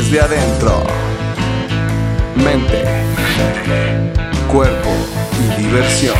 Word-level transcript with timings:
desde 0.00 0.20
adentro. 0.20 0.82
Mente, 2.34 2.84
cuerpo 4.50 4.90
y 5.38 5.60
diversión. 5.60 6.16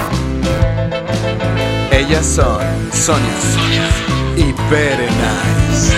Ellas 1.90 2.26
son 2.26 2.60
Sonia 2.92 3.88
y 4.36 4.52
Nice. 4.52 5.94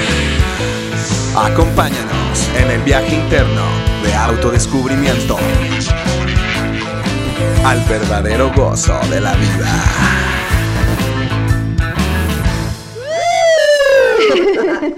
Acompáñanos 1.37 2.49
en 2.57 2.71
el 2.71 2.83
viaje 2.83 3.17
interno 3.17 3.65
de 4.05 4.15
autodescubrimiento 4.15 5.37
al 7.65 7.81
verdadero 7.89 8.53
gozo 8.55 8.97
de 9.11 9.21
la 9.21 9.35
vida. 9.35 10.42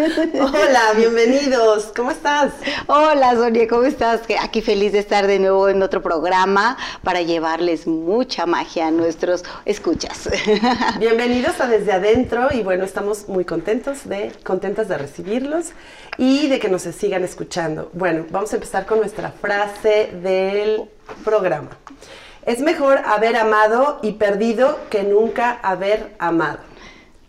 Hola, 0.04 0.92
bienvenidos. 0.94 1.90
¿Cómo 1.96 2.10
estás? 2.10 2.52
Hola, 2.88 3.32
Sonia, 3.36 3.66
¿cómo 3.66 3.84
estás? 3.84 4.20
Aquí 4.38 4.60
feliz 4.60 4.92
de 4.92 4.98
estar 4.98 5.26
de 5.26 5.38
nuevo 5.38 5.70
en 5.70 5.82
otro 5.82 6.02
programa 6.02 6.76
para 7.02 7.22
llevarles 7.22 7.86
mucha 7.86 8.44
magia 8.44 8.88
a 8.88 8.90
nuestros 8.90 9.44
escuchas. 9.64 10.28
Bienvenidos 10.98 11.58
a 11.58 11.68
Desde 11.68 11.92
Adentro 11.92 12.48
y 12.52 12.62
bueno, 12.62 12.84
estamos 12.84 13.28
muy 13.28 13.46
contentos 13.46 14.06
de 14.06 14.30
contentas 14.44 14.88
de 14.88 14.98
recibirlos 14.98 15.72
y 16.18 16.48
de 16.48 16.58
que 16.58 16.68
nos 16.68 16.82
sigan 16.82 17.24
escuchando. 17.24 17.90
Bueno, 17.94 18.26
vamos 18.30 18.52
a 18.52 18.56
empezar 18.56 18.84
con 18.84 18.98
nuestra 18.98 19.30
frase 19.30 20.10
del 20.22 20.82
programa. 21.24 21.70
Es 22.44 22.60
mejor 22.60 22.98
haber 23.06 23.36
amado 23.36 24.00
y 24.02 24.12
perdido 24.12 24.80
que 24.90 25.02
nunca 25.02 25.52
haber 25.62 26.14
amado. 26.18 26.58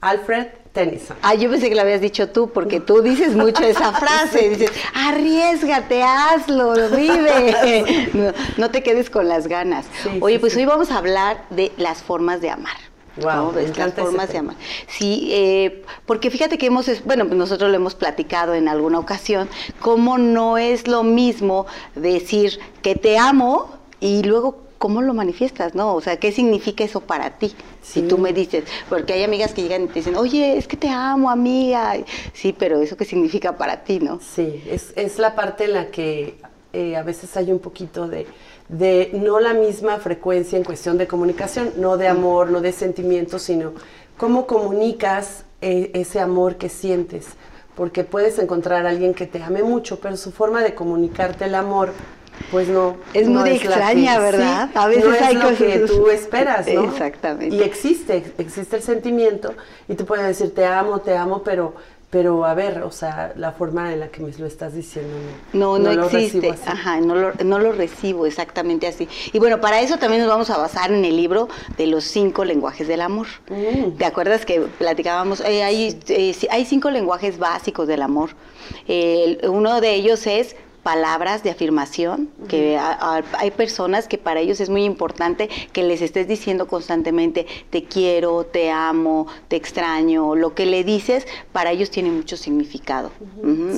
Alfred 0.01 0.47
Tennyson. 0.75 1.17
Ah, 1.23 1.33
yo 1.33 1.49
pensé 1.49 1.69
que 1.69 1.75
lo 1.75 1.81
habías 1.81 2.01
dicho 2.01 2.29
tú, 2.29 2.49
porque 2.49 2.79
tú 2.79 3.01
dices 3.01 3.33
mucho 3.33 3.63
esa 3.63 3.93
frase. 3.99 4.49
Dices, 4.49 4.71
arriesgate, 4.93 6.03
hazlo, 6.03 6.73
vive. 6.95 8.33
No, 8.57 8.69
te 8.69 8.83
quedes 8.83 9.09
con 9.09 9.27
las 9.27 9.47
ganas. 9.47 9.85
Oye, 10.19 10.39
pues 10.39 10.55
hoy 10.55 10.65
vamos 10.65 10.91
a 10.91 10.97
hablar 10.97 11.45
de 11.49 11.71
las 11.77 12.03
formas 12.03 12.41
de 12.41 12.49
amar. 12.49 12.77
Wow, 13.17 13.53
las 13.77 13.93
formas 13.93 14.29
de 14.29 14.39
amar. 14.39 14.55
Sí, 14.87 15.29
eh, 15.31 15.83
porque 16.05 16.29
fíjate 16.29 16.57
que 16.57 16.65
hemos, 16.65 17.03
bueno, 17.05 17.25
pues 17.25 17.37
nosotros 17.37 17.69
lo 17.69 17.77
hemos 17.77 17.95
platicado 17.95 18.53
en 18.55 18.67
alguna 18.67 18.99
ocasión, 18.99 19.47
cómo 19.79 20.17
no 20.17 20.57
es 20.57 20.87
lo 20.87 21.03
mismo 21.03 21.65
decir 21.95 22.59
que 22.81 22.95
te 22.95 23.17
amo 23.17 23.73
y 24.01 24.23
luego 24.23 24.64
¿cómo 24.77 25.01
lo 25.01 25.13
manifiestas, 25.13 25.75
no? 25.75 25.95
O 25.95 26.01
sea, 26.01 26.17
¿qué 26.17 26.31
significa 26.31 26.83
eso 26.83 27.01
para 27.01 27.37
ti? 27.37 27.55
Si 27.81 28.01
tú 28.01 28.17
me 28.17 28.33
dices, 28.33 28.63
porque 28.89 29.13
hay 29.13 29.23
amigas 29.23 29.53
que 29.53 29.63
llegan 29.63 29.83
y 29.83 29.87
te 29.87 29.93
dicen, 29.95 30.15
oye, 30.15 30.57
es 30.57 30.67
que 30.67 30.77
te 30.77 30.89
amo, 30.89 31.29
amiga. 31.29 31.93
Sí, 32.33 32.53
pero 32.57 32.81
¿eso 32.81 32.97
qué 32.97 33.05
significa 33.05 33.57
para 33.57 33.83
ti, 33.83 33.99
no? 33.99 34.19
Sí, 34.21 34.63
es, 34.69 35.17
la 35.17 35.35
parte 35.35 35.65
en 35.65 35.73
la 35.73 35.91
que 35.91 36.37
eh, 36.73 36.95
a 36.95 37.03
veces 37.03 37.35
hay 37.37 37.51
un 37.51 37.59
poquito 37.59 38.07
de, 38.07 38.27
de 38.69 39.11
no 39.13 39.39
la 39.39 39.53
misma 39.53 39.97
frecuencia 39.97 40.57
en 40.57 40.63
cuestión 40.63 40.97
de 40.97 41.07
comunicación, 41.07 41.73
no 41.77 41.97
de 41.97 42.07
amor, 42.07 42.49
no 42.49 42.61
de 42.61 42.71
sentimientos, 42.71 43.43
sino 43.43 43.73
cómo 44.17 44.47
comunicas 44.47 45.45
eh, 45.61 45.91
ese 45.93 46.19
amor 46.19 46.57
que 46.57 46.69
sientes. 46.69 47.27
Porque 47.75 48.05
puedes 48.05 48.39
encontrar 48.39 48.85
a 48.85 48.89
alguien 48.89 49.13
que 49.13 49.27
te 49.27 49.43
ame 49.43 49.61
mucho, 49.61 49.99
pero 49.99 50.15
su 50.15 50.31
forma 50.31 50.63
de 50.63 50.75
comunicarte 50.75 51.45
el 51.45 51.55
amor 51.55 51.91
pues 52.51 52.67
no. 52.67 52.97
Es 53.13 53.27
muy 53.27 53.49
extraña, 53.49 54.19
¿verdad? 54.19 54.69
a 54.73 54.87
veces 54.87 55.21
hay 55.21 55.35
cosas 55.35 55.57
que 55.57 55.79
tú 55.79 56.09
esperas, 56.09 56.67
¿no? 56.67 56.85
Exactamente. 56.85 57.55
Y 57.55 57.61
existe, 57.61 58.23
existe 58.37 58.75
el 58.77 58.83
sentimiento 58.83 59.53
y 59.87 59.95
te 59.95 60.03
pueden 60.03 60.27
decir 60.27 60.53
te 60.53 60.65
amo, 60.65 60.99
te 60.99 61.15
amo, 61.15 61.43
pero 61.43 61.73
pero 62.15 62.45
a 62.45 62.53
ver, 62.53 62.83
o 62.83 62.91
sea, 62.91 63.33
la 63.35 63.51
forma 63.51 63.91
en 63.91 63.99
la 63.99 64.07
que 64.07 64.21
me 64.21 64.31
lo 64.31 64.45
estás 64.45 64.73
diciendo 64.73 65.13
no, 65.51 65.77
no, 65.77 65.93
no, 65.93 66.05
existe, 66.05 66.49
ajá, 66.65 67.01
no 67.01 67.13
lo, 67.13 67.33
no 67.43 67.59
lo 67.59 67.73
recibo 67.73 68.25
exactamente 68.25 68.87
así. 68.87 69.09
Y 69.33 69.39
bueno, 69.39 69.59
para 69.59 69.81
eso 69.81 69.97
también 69.97 70.21
nos 70.21 70.29
vamos 70.29 70.49
a 70.49 70.57
basar 70.57 70.93
en 70.93 71.03
el 71.03 71.17
libro 71.17 71.49
de 71.77 71.87
los 71.87 72.05
cinco 72.05 72.45
lenguajes 72.45 72.87
del 72.87 73.01
amor. 73.01 73.27
Mm. 73.49 73.97
¿Te 73.97 74.05
acuerdas 74.05 74.45
que 74.45 74.61
platicábamos? 74.61 75.41
Eh, 75.41 75.63
hay, 75.63 75.99
eh, 76.07 76.33
hay 76.51 76.63
cinco 76.63 76.89
lenguajes 76.89 77.37
básicos 77.37 77.85
del 77.85 78.01
amor. 78.01 78.29
uno 79.43 79.81
de 79.81 79.93
ellos 79.93 80.25
es 80.25 80.55
palabras 80.85 81.41
de 81.41 81.49
afirmación, 81.49 82.29
que 82.47 82.77
hay 82.77 83.49
personas 83.49 84.07
que 84.07 84.19
para 84.19 84.39
ellos 84.39 84.59
es 84.59 84.69
muy 84.69 84.83
importante 84.83 85.49
que 85.73 85.81
les 85.81 85.99
estés 86.03 86.27
diciendo 86.27 86.67
constantemente 86.67 87.47
te 87.71 87.85
quiero, 87.85 88.43
te 88.43 88.69
amo, 88.69 89.25
te 89.47 89.55
extraño, 89.55 90.35
lo 90.35 90.53
que 90.53 90.67
le 90.67 90.83
dices 90.83 91.25
para 91.51 91.71
ellos 91.71 91.89
tiene 91.89 92.11
mucho 92.11 92.37
significado. 92.37 93.09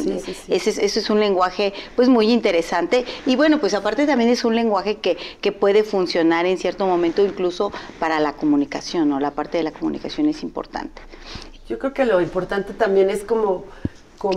Ese, 0.06 0.32
es, 0.32 0.78
ese, 0.78 1.00
es, 1.00 1.10
un 1.10 1.22
lenguaje 1.22 1.74
pues 1.96 2.10
muy 2.10 2.30
interesante 2.30 3.06
y 3.26 3.38
bueno, 3.38 3.62
pues 3.62 3.74
aparte 3.74 4.06
también 4.06 4.30
es 4.30 4.44
un 4.44 4.58
lenguaje 4.58 4.98
que, 4.98 5.16
que 5.40 5.54
puede 5.54 5.86
funcionar 5.86 6.46
en 6.46 6.58
cierto 6.58 6.88
momento 6.88 7.24
incluso 7.24 7.72
para 8.00 8.20
la 8.20 8.34
comunicación, 8.34 9.08
¿no? 9.08 9.22
La 9.22 9.32
parte 9.32 9.58
de 9.60 9.64
la 9.64 9.72
comunicación 9.72 10.28
es 10.28 10.44
importante. 10.44 11.02
Yo 11.70 11.80
creo 11.80 11.94
que 11.94 12.04
lo 12.04 12.20
importante 12.20 12.74
también 12.74 13.10
es 13.10 13.24
como 13.24 13.64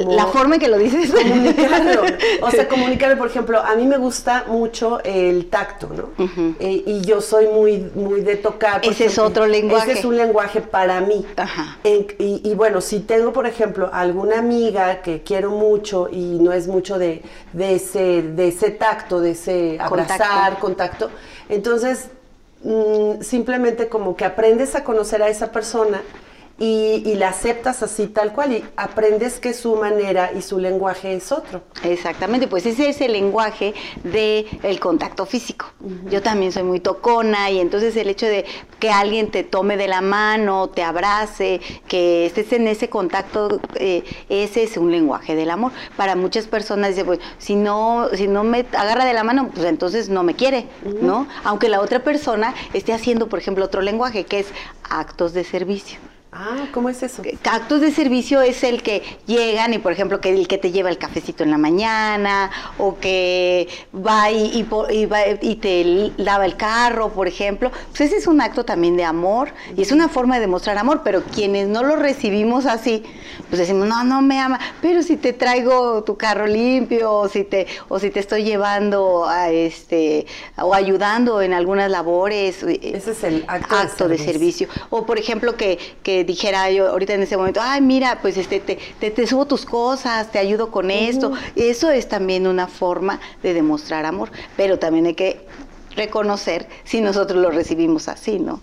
la 0.08 0.26
forma 0.26 0.56
en 0.56 0.60
que 0.60 0.68
lo 0.68 0.78
dices. 0.78 1.10
Comunicarlo. 1.22 2.02
O 2.42 2.50
sea, 2.50 2.68
comunicarlo, 2.68 3.18
por 3.18 3.28
ejemplo, 3.28 3.60
a 3.60 3.74
mí 3.74 3.86
me 3.86 3.96
gusta 3.96 4.44
mucho 4.48 5.00
el 5.04 5.48
tacto, 5.48 5.88
¿no? 5.88 6.26
Eh, 6.58 6.82
y 6.86 7.00
yo 7.02 7.20
soy 7.20 7.46
muy, 7.48 7.90
muy 7.94 8.20
de 8.20 8.36
tocar. 8.36 8.80
Ese 8.84 9.06
es 9.06 9.18
otro 9.18 9.46
lenguaje. 9.46 9.92
Ese 9.92 10.00
es 10.00 10.04
un 10.04 10.16
lenguaje 10.16 10.60
para 10.60 11.00
mí. 11.00 11.24
Ajá. 11.36 11.78
y, 11.84 12.54
bueno, 12.54 12.80
si 12.80 13.00
tengo, 13.00 13.32
por 13.32 13.46
ejemplo, 13.46 13.90
alguna 13.92 14.38
amiga 14.38 15.02
que 15.02 15.22
quiero 15.22 15.50
mucho 15.50 16.08
y 16.10 16.38
no 16.40 16.52
es 16.52 16.66
mucho 16.66 16.98
de, 16.98 17.22
de, 17.52 17.74
ese, 17.74 18.22
de 18.22 18.48
ese 18.48 18.70
tacto, 18.70 19.20
de 19.20 19.32
ese 19.32 19.78
abrazar, 19.80 20.58
contacto, 20.58 21.10
entonces 21.48 22.08
mm, 22.62 23.22
simplemente 23.22 23.88
como 23.88 24.16
que 24.16 24.24
aprendes 24.24 24.74
a 24.74 24.84
conocer 24.84 25.22
a 25.22 25.28
esa 25.28 25.52
persona 25.52 26.02
y, 26.60 27.14
la 27.14 27.30
aceptas 27.30 27.82
así 27.82 28.06
tal 28.06 28.32
cual 28.32 28.52
y 28.52 28.64
aprendes 28.76 29.40
que 29.40 29.54
su 29.54 29.76
manera 29.76 30.30
y 30.36 30.42
su 30.42 30.58
lenguaje 30.58 31.14
es 31.14 31.32
otro. 31.32 31.62
Exactamente, 31.82 32.48
pues 32.48 32.66
ese 32.66 32.90
es 32.90 33.00
el 33.00 33.12
lenguaje 33.12 33.72
del 34.04 34.46
el 34.62 34.78
contacto 34.78 35.24
físico. 35.24 35.66
Yo 36.10 36.20
también 36.20 36.52
soy 36.52 36.62
muy 36.62 36.80
tocona 36.80 37.50
y 37.50 37.60
entonces 37.60 37.96
el 37.96 38.10
hecho 38.10 38.26
de 38.26 38.44
que 38.78 38.90
alguien 38.90 39.30
te 39.30 39.42
tome 39.42 39.78
de 39.78 39.88
la 39.88 40.02
mano, 40.02 40.68
te 40.68 40.82
abrace, 40.82 41.62
que 41.88 42.26
estés 42.26 42.52
en 42.52 42.68
ese 42.68 42.90
contacto, 42.90 43.60
eh, 43.76 44.04
ese 44.28 44.62
es 44.62 44.76
un 44.76 44.92
lenguaje 44.92 45.34
del 45.34 45.50
amor. 45.50 45.72
Para 45.96 46.14
muchas 46.14 46.46
personas 46.46 46.90
dice, 46.90 47.06
pues 47.06 47.20
si 47.38 47.56
no, 47.56 48.08
si 48.12 48.28
no 48.28 48.44
me 48.44 48.66
agarra 48.72 49.06
de 49.06 49.14
la 49.14 49.24
mano, 49.24 49.48
pues 49.54 49.64
entonces 49.64 50.10
no 50.10 50.22
me 50.22 50.34
quiere, 50.34 50.66
¿no? 51.00 51.26
Aunque 51.42 51.70
la 51.70 51.80
otra 51.80 52.04
persona 52.04 52.54
esté 52.74 52.92
haciendo, 52.92 53.30
por 53.30 53.38
ejemplo, 53.38 53.64
otro 53.64 53.80
lenguaje 53.80 54.24
que 54.24 54.40
es 54.40 54.48
actos 54.90 55.32
de 55.32 55.44
servicio. 55.44 55.98
Ah, 56.32 56.68
¿cómo 56.72 56.88
es 56.88 57.02
eso? 57.02 57.22
Actos 57.42 57.80
de 57.80 57.90
servicio 57.90 58.40
es 58.40 58.62
el 58.62 58.84
que 58.84 59.02
llegan 59.26 59.74
y, 59.74 59.78
por 59.78 59.90
ejemplo, 59.90 60.20
que 60.20 60.30
el 60.30 60.46
que 60.46 60.58
te 60.58 60.70
lleva 60.70 60.88
el 60.88 60.96
cafecito 60.96 61.42
en 61.42 61.50
la 61.50 61.58
mañana 61.58 62.52
o 62.78 62.98
que 62.98 63.66
va 63.92 64.30
y, 64.30 64.64
y, 65.42 65.54
te 65.56 66.12
lava 66.18 66.44
el 66.44 66.56
carro, 66.56 67.08
por 67.08 67.26
ejemplo. 67.26 67.72
Pues 67.88 68.02
ese 68.02 68.18
es 68.18 68.28
un 68.28 68.40
acto 68.40 68.64
también 68.64 68.96
de 68.96 69.02
amor 69.02 69.52
y 69.76 69.82
es 69.82 69.90
una 69.90 70.08
forma 70.08 70.36
de 70.36 70.42
demostrar 70.42 70.78
amor, 70.78 71.00
pero 71.02 71.24
quienes 71.24 71.66
no 71.66 71.82
lo 71.82 71.96
recibimos 71.96 72.64
así, 72.64 73.02
pues 73.48 73.58
decimos, 73.58 73.88
no, 73.88 74.04
no 74.04 74.22
me 74.22 74.38
ama, 74.38 74.60
pero 74.80 75.02
si 75.02 75.16
te 75.16 75.32
traigo 75.32 76.04
tu 76.04 76.16
carro 76.16 76.46
limpio 76.46 77.12
o 77.12 77.28
si 77.28 77.42
te, 77.42 77.66
o 77.88 77.98
si 77.98 78.10
te 78.10 78.20
estoy 78.20 78.44
llevando 78.44 79.26
a 79.28 79.50
este, 79.50 80.26
o 80.56 80.74
ayudando 80.74 81.42
en 81.42 81.54
algunas 81.54 81.90
labores. 81.90 82.62
Eh, 82.62 82.78
ese 82.94 83.10
es 83.10 83.24
el 83.24 83.44
acto, 83.48 84.06
de, 84.06 84.16
servicio. 84.16 84.68
O, 84.90 85.04
por 85.04 85.18
ejemplo, 85.18 85.56
que, 85.56 85.78
que 86.04 86.19
dijera 86.24 86.70
yo 86.70 86.88
ahorita 86.88 87.14
en 87.14 87.22
ese 87.22 87.36
momento, 87.36 87.60
ay, 87.62 87.80
mira, 87.80 88.18
pues 88.20 88.36
este, 88.36 88.60
te, 88.60 89.10
te, 89.10 89.26
subo 89.26 89.46
tus 89.46 89.64
cosas, 89.64 90.30
te 90.30 90.38
ayudo 90.38 90.70
con 90.70 90.90
esto. 90.90 91.32
Eso 91.56 91.90
es 91.90 92.08
también 92.08 92.46
una 92.46 92.66
forma 92.66 93.20
de 93.42 93.54
demostrar 93.54 94.04
amor, 94.04 94.30
pero 94.56 94.78
también 94.78 95.06
hay 95.06 95.14
que 95.14 95.46
reconocer 95.96 96.68
si 96.84 97.00
nosotros 97.00 97.40
lo 97.40 97.50
recibimos 97.50 98.08
así, 98.08 98.38
¿no? 98.38 98.60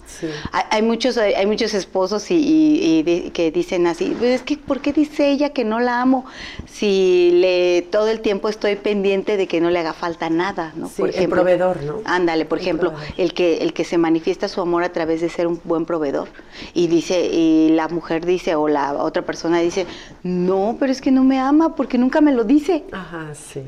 Hay, 0.72 0.82
muchos 0.82 1.18
hay 1.18 1.46
muchos 1.46 1.74
esposos 1.74 2.26
y, 2.30 3.32
que 3.34 3.52
dicen 3.52 3.88
así, 3.88 4.16
pues 4.18 4.36
es 4.36 4.42
que 4.44 4.58
¿por 4.58 4.82
qué 4.82 4.94
dice 4.94 5.30
ella 5.30 5.50
que 5.50 5.64
no 5.64 5.80
la 5.80 6.02
amo 6.02 6.26
si 6.66 7.32
le 7.34 7.82
todo 7.84 8.08
el 8.08 8.22
tiempo 8.22 8.50
estoy 8.50 8.76
pendiente 8.76 9.38
de 9.38 9.48
que 9.48 9.60
no 9.60 9.70
le 9.70 9.80
haga 9.80 9.94
falta 9.94 10.30
nada, 10.30 10.74
¿no? 10.76 10.88
por 10.90 11.10
ejemplo, 11.10 11.42
el 11.42 11.44
proveedor, 11.44 11.84
¿no? 11.84 12.02
Ándale, 12.06 12.46
por 12.46 12.60
ejemplo, 12.60 12.94
el 13.18 13.34
que 13.34 13.58
el 13.58 13.74
que 13.74 13.84
se 13.84 13.98
manifiesta 13.98 14.48
su 14.48 14.62
amor 14.62 14.84
a 14.84 14.90
través 14.90 15.22
de 15.22 15.30
ser 15.30 15.48
un 15.48 15.60
buen 15.64 15.86
proveedor 15.86 16.30
y 16.74 16.88
dice 16.88 17.26
y 17.26 17.70
la 17.70 17.88
mujer 17.88 18.26
dice 18.26 18.56
o 18.56 18.68
la 18.68 18.94
otra 18.94 19.24
persona 19.24 19.60
dice, 19.60 19.86
"No, 20.24 20.78
pero 20.80 20.92
es 20.92 21.02
que 21.02 21.12
no 21.12 21.24
me 21.24 21.40
ama 21.40 21.76
porque 21.76 21.98
nunca 21.98 22.22
me 22.22 22.32
lo 22.32 22.44
dice." 22.44 22.84
Ajá, 22.92 23.34
sí. 23.34 23.64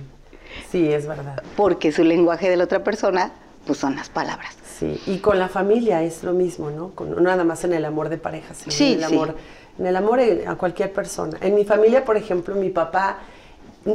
Sí, 0.72 0.92
es 0.92 1.08
verdad. 1.08 1.42
Porque 1.56 1.92
su 1.92 2.04
lenguaje 2.04 2.50
de 2.50 2.58
la 2.58 2.64
otra 2.64 2.84
persona 2.84 3.32
pues 3.70 3.78
son 3.78 3.96
las 3.96 4.10
palabras. 4.10 4.56
Sí, 4.80 5.00
y 5.06 5.20
con 5.20 5.38
la 5.38 5.48
familia 5.48 6.02
es 6.02 6.24
lo 6.24 6.34
mismo, 6.34 6.72
¿no? 6.72 6.90
Con, 6.96 7.12
no 7.12 7.22
nada 7.22 7.44
más 7.44 7.64
en 7.66 7.74
el 7.74 7.86
amor 7.86 8.10
de 8.10 8.18
pareja, 8.18 8.56
sino 8.56 8.76
en 8.76 8.98
el 8.98 9.04
amor, 9.04 9.36
en 9.78 9.86
el 9.86 9.96
amor 9.96 10.20
a 10.48 10.56
cualquier 10.56 10.92
persona. 10.92 11.38
En 11.40 11.54
mi 11.54 11.66
familia, 11.66 12.04
por 12.04 12.18
ejemplo, 12.18 12.56
mi 12.56 12.72
papá 12.72 13.20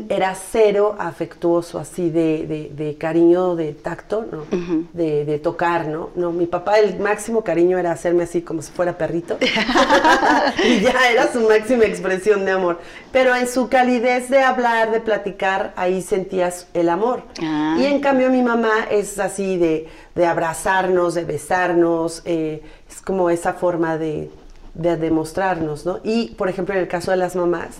era 0.08 0.34
cero 0.34 0.96
afectuoso, 0.98 1.78
así 1.78 2.10
de, 2.10 2.70
de, 2.72 2.96
cariño, 2.96 3.54
de 3.54 3.72
tacto, 3.74 4.26
¿no? 4.30 4.44
de, 4.92 5.24
de, 5.24 5.38
tocar, 5.38 5.88
¿no? 5.88 6.10
No, 6.14 6.32
mi 6.32 6.46
papá 6.46 6.78
el 6.78 6.98
máximo 6.98 7.44
cariño 7.44 7.78
era 7.78 7.92
hacerme 7.92 8.24
así 8.24 8.40
como 8.40 8.62
si 8.62 8.72
fuera 8.72 8.96
perrito. 8.96 9.36
y 10.64 10.80
ya 10.80 11.10
era 11.10 11.30
su 11.30 11.46
máxima 11.46 11.84
expresión 11.84 12.44
de 12.44 12.52
amor. 12.52 12.80
Pero 13.12 13.34
en 13.34 13.46
su 13.46 13.68
calidez 13.68 14.30
de 14.30 14.40
hablar, 14.40 14.90
de 14.90 15.00
platicar, 15.00 15.74
ahí 15.76 16.00
sentías 16.00 16.66
el 16.72 16.88
amor. 16.88 17.22
Ah. 17.42 17.76
Y 17.78 17.84
en 17.84 18.00
cambio 18.00 18.30
mi 18.30 18.42
mamá 18.42 18.86
es 18.90 19.18
así 19.18 19.58
de, 19.58 19.88
de 20.14 20.26
abrazarnos, 20.26 21.14
de 21.14 21.24
besarnos, 21.24 22.22
eh, 22.24 22.62
es 22.88 23.02
como 23.02 23.28
esa 23.28 23.52
forma 23.52 23.98
de 23.98 24.30
de 24.74 24.96
demostrarnos, 24.96 25.86
¿no? 25.86 26.00
Y, 26.02 26.30
por 26.30 26.48
ejemplo, 26.48 26.74
en 26.74 26.80
el 26.80 26.88
caso 26.88 27.12
de 27.12 27.16
las 27.16 27.36
mamás, 27.36 27.78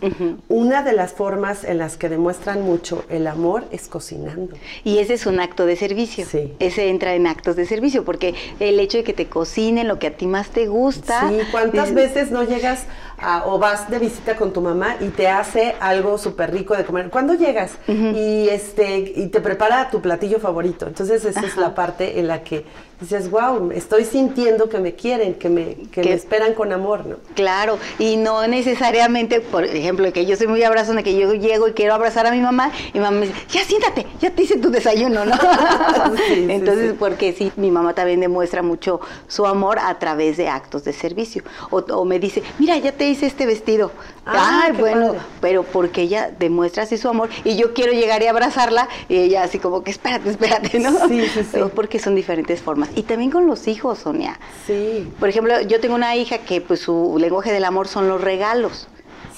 una 0.49 0.83
de 0.83 0.93
las 0.93 1.13
formas 1.13 1.65
en 1.65 1.79
las 1.79 1.97
que 1.97 2.09
demuestran 2.09 2.63
mucho 2.63 3.05
el 3.09 3.27
amor 3.27 3.65
es 3.73 3.89
cocinando. 3.89 4.55
Y 4.85 4.99
ese 4.99 5.15
es 5.15 5.27
un 5.27 5.41
acto 5.41 5.67
de 5.67 5.75
servicio. 5.75 6.25
Sí. 6.25 6.55
Ese 6.61 6.89
entra 6.89 7.15
en 7.15 7.27
actos 7.27 7.57
de 7.57 7.67
servicio, 7.67 8.05
porque 8.05 8.35
el 8.61 8.79
hecho 8.79 8.99
de 8.99 9.05
que 9.05 9.13
te 9.13 9.27
cocinen 9.27 9.89
lo 9.89 9.99
que 9.99 10.07
a 10.07 10.17
ti 10.17 10.27
más 10.27 10.51
te 10.51 10.69
gusta. 10.69 11.29
Sí, 11.29 11.39
¿cuántas 11.51 11.93
veces 11.93 12.31
no 12.31 12.45
llegas 12.45 12.85
o 13.47 13.59
vas 13.59 13.91
de 13.91 13.99
visita 13.99 14.37
con 14.37 14.53
tu 14.53 14.61
mamá 14.61 14.97
y 15.01 15.09
te 15.09 15.29
hace 15.29 15.75
algo 15.81 16.17
súper 16.17 16.53
rico 16.53 16.77
de 16.77 16.85
comer? 16.85 17.11
¿Cuándo 17.11 17.35
llegas? 17.35 17.73
Y 17.89 18.49
este 18.49 19.15
y 19.17 19.27
te 19.29 19.41
prepara 19.41 19.91
tu 19.91 20.01
platillo 20.01 20.39
favorito. 20.39 20.87
Entonces, 20.87 21.25
esa 21.25 21.45
es 21.45 21.57
la 21.57 21.75
parte 21.75 22.21
en 22.21 22.29
la 22.29 22.45
que 22.45 22.65
dices, 23.01 23.31
wow, 23.31 23.71
estoy 23.73 24.05
sintiendo 24.05 24.69
que 24.69 24.79
me 24.79 24.95
quieren, 24.95 25.35
que 25.35 25.49
me, 25.49 25.75
que, 25.91 26.03
me 26.03 26.13
esperan 26.13 26.55
con 26.55 26.73
amor, 26.73 27.07
¿no? 27.07 27.17
Claro, 27.35 27.79
y 27.99 28.17
no 28.17 28.47
necesariamente, 28.47 29.41
por 29.41 29.65
ejemplo, 29.65 30.13
que 30.13 30.27
yo 30.27 30.37
soy 30.37 30.47
muy 30.47 30.63
abrazona, 30.63 31.03
que 31.03 31.17
yo 31.17 31.35
llego 31.35 31.69
y 31.69 31.73
quiero 31.73 31.95
abrazar 31.95 32.27
a 32.27 32.31
mi 32.31 32.41
mamá, 32.41 32.71
y 32.93 32.99
mi 32.99 33.01
mamá 33.01 33.19
me 33.19 33.27
dice, 33.27 33.39
ya 33.49 33.65
siéntate, 33.65 34.07
ya 34.21 34.31
te 34.31 34.43
hice 34.43 34.59
tu 34.59 34.71
desayuno, 34.71 35.25
¿no? 35.25 35.35
Entonces, 36.31 36.95
porque 36.99 37.33
sí, 37.33 37.53
mi 37.57 37.71
mamá 37.71 37.95
también 37.95 38.21
demuestra 38.21 38.63
mucho 38.63 39.01
su 39.29 39.47
amor 39.47 39.79
a 39.79 39.99
través 39.99 40.37
de 40.37 40.49
actos 40.49 40.85
de 40.85 40.93
servicio. 40.93 41.43
O, 41.71 42.05
me 42.05 42.19
dice, 42.19 42.43
mira, 42.59 42.77
ya 42.79 42.93
te 42.93 43.09
hice 43.09 43.27
este 43.27 43.47
vestido. 43.47 43.91
Ah, 44.27 44.63
Ay, 44.65 44.73
bueno, 44.73 45.15
pero 45.41 45.63
porque 45.63 46.03
ella 46.03 46.31
demuestra 46.39 46.85
así 46.85 46.97
su 46.97 47.09
amor, 47.09 47.29
y 47.45 47.57
yo 47.57 47.75
quiero 47.75 47.93
llegar 47.93 48.23
y 48.23 48.27
abrazarla, 48.27 48.89
y 49.09 49.17
ella 49.17 49.43
así 49.43 49.59
como 49.59 49.83
que 49.83 49.91
espérate, 49.91 50.31
espérate, 50.31 50.79
¿no? 50.79 51.09
Sí, 51.09 51.27
sí, 51.29 51.45
sí. 51.53 51.59
Porque 51.75 51.99
son 51.99 52.15
diferentes 52.15 52.63
formas. 52.63 52.84
Y 52.95 53.03
también 53.03 53.31
con 53.31 53.47
los 53.47 53.67
hijos, 53.69 53.99
Sonia. 53.99 54.39
Sí. 54.67 55.11
Por 55.19 55.29
ejemplo, 55.29 55.61
yo 55.63 55.81
tengo 55.81 55.95
una 55.95 56.17
hija 56.17 56.39
que 56.39 56.61
pues 56.61 56.81
su 56.81 57.17
lenguaje 57.19 57.53
del 57.53 57.65
amor 57.65 57.89
son 57.89 58.09
los 58.09 58.21
regalos. 58.21 58.89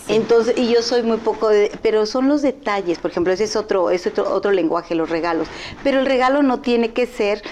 Entonces, 0.08 0.56
y 0.56 0.72
yo 0.72 0.82
soy 0.82 1.02
muy 1.02 1.16
poco 1.16 1.48
de, 1.48 1.72
pero 1.82 2.06
son 2.06 2.28
los 2.28 2.42
detalles, 2.42 2.98
por 2.98 3.10
ejemplo, 3.10 3.32
ese 3.32 3.44
es 3.44 3.56
otro, 3.56 3.90
es 3.90 4.06
otro, 4.06 4.32
otro 4.32 4.52
lenguaje, 4.52 4.94
los 4.94 5.10
regalos. 5.10 5.48
Pero 5.82 5.98
el 5.98 6.06
regalo 6.06 6.42
no 6.44 6.60
tiene 6.60 6.92
que 6.92 7.06
ser 7.06 7.42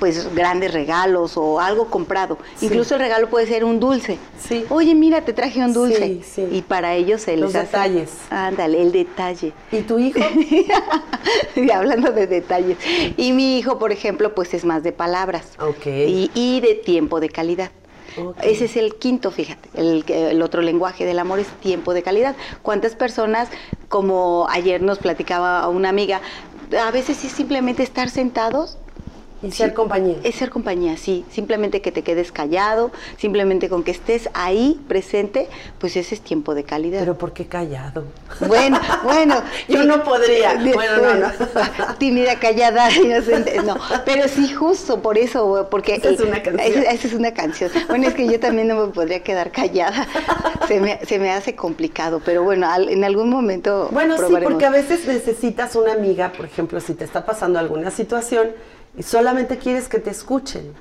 pues 0.00 0.34
grandes 0.34 0.72
regalos 0.72 1.36
o 1.36 1.60
algo 1.60 1.86
comprado. 1.86 2.38
Incluso 2.60 2.94
el 2.94 3.00
regalo 3.00 3.28
puede 3.28 3.46
ser 3.46 3.64
un 3.64 3.78
dulce. 3.78 4.18
Sí. 4.38 4.64
Oye, 4.70 4.94
mira, 4.94 5.24
te 5.24 5.32
traje 5.32 5.60
un 5.60 5.72
dulce. 5.72 6.20
Y 6.50 6.62
para 6.62 6.94
ellos 6.94 7.22
se 7.22 7.36
Los 7.36 7.52
detalles. 7.52 8.12
Ándale, 8.30 8.82
el 8.82 8.92
detalle. 8.92 9.52
¿Y 9.70 9.82
tu 9.82 9.98
hijo? 9.98 10.18
y 11.56 11.70
hablando 11.70 12.10
de 12.12 12.26
detalles. 12.26 12.76
Y 13.16 13.32
mi 13.32 13.58
hijo, 13.58 13.78
por 13.78 13.92
ejemplo, 13.92 14.34
pues 14.34 14.52
es 14.54 14.64
más 14.64 14.82
de 14.82 14.92
palabras. 14.92 15.52
Ok. 15.60 15.86
Y, 15.86 16.60
de 16.60 16.74
tiempo 16.74 17.20
de 17.20 17.28
calidad. 17.28 17.70
Ese 18.42 18.64
es 18.64 18.76
el 18.76 18.94
quinto, 18.94 19.30
fíjate. 19.30 19.68
El, 19.74 20.04
el, 20.08 20.40
otro 20.40 20.62
lenguaje 20.62 21.04
del 21.04 21.18
amor 21.18 21.38
es 21.38 21.48
tiempo 21.60 21.92
de 21.92 22.02
calidad. 22.02 22.34
¿Cuántas 22.62 22.96
personas, 22.96 23.48
como 23.88 24.46
ayer 24.48 24.80
nos 24.80 24.98
platicaba 24.98 25.68
una 25.68 25.90
amiga, 25.90 26.22
a 26.82 26.90
veces 26.90 27.22
es 27.24 27.32
simplemente 27.32 27.82
estar 27.82 28.08
sentados 28.08 28.78
y 29.46 29.52
ser 29.52 29.74
compañía. 29.74 30.16
Es 30.22 30.36
ser 30.36 30.50
compañía, 30.50 30.96
sí. 30.96 31.24
Simplemente 31.30 31.80
que 31.80 31.92
te 31.92 32.02
quedes 32.02 32.32
callado, 32.32 32.90
simplemente 33.18 33.68
con 33.68 33.82
que 33.82 33.90
estés 33.90 34.28
ahí 34.34 34.80
presente, 34.88 35.48
pues 35.78 35.96
ese 35.96 36.14
es 36.14 36.20
tiempo 36.20 36.54
de 36.54 36.64
calidad. 36.64 37.00
Pero 37.00 37.16
¿por 37.16 37.32
qué 37.32 37.46
callado? 37.46 38.04
Bueno, 38.46 38.80
bueno. 39.04 39.42
Yo 39.68 39.84
no 39.84 40.02
podría. 40.02 40.54
Bueno, 40.54 40.96
no, 40.98 41.14
no. 41.14 41.28
Tímida, 41.98 42.38
callada, 42.38 42.90
inocente. 42.96 43.62
No, 43.62 43.76
pero 44.04 44.28
sí, 44.28 44.52
justo 44.52 45.00
por 45.00 45.18
eso, 45.18 45.68
porque. 45.70 45.94
Esa 45.94 46.10
es 46.10 46.20
una 46.20 46.42
canción. 46.42 46.82
Esa, 46.82 47.06
es 47.06 47.14
una 47.14 47.32
canción. 47.32 47.70
Bueno, 47.88 48.08
es 48.08 48.14
que 48.14 48.26
yo 48.26 48.40
también 48.40 48.68
no 48.68 48.86
me 48.86 48.92
podría 48.92 49.20
quedar 49.20 49.50
callada. 49.50 50.06
Se 50.68 50.80
me, 50.80 50.98
se 51.06 51.18
me 51.18 51.30
hace 51.30 51.54
complicado, 51.54 52.20
pero 52.24 52.42
bueno, 52.42 52.68
en 52.76 53.04
algún 53.04 53.30
momento. 53.30 53.88
Bueno, 53.92 54.16
sí, 54.16 54.34
porque 54.42 54.66
a 54.66 54.70
veces 54.70 55.06
necesitas 55.06 55.76
una 55.76 55.92
amiga, 55.92 56.32
por 56.32 56.46
ejemplo, 56.46 56.80
si 56.80 56.94
te 56.94 57.04
está 57.04 57.24
pasando 57.24 57.58
alguna 57.58 57.90
situación 57.90 58.48
y 58.96 59.02
solamente 59.02 59.35
quieres 59.58 59.88
que 59.88 59.98
te 59.98 60.10
escuchen. 60.10 60.74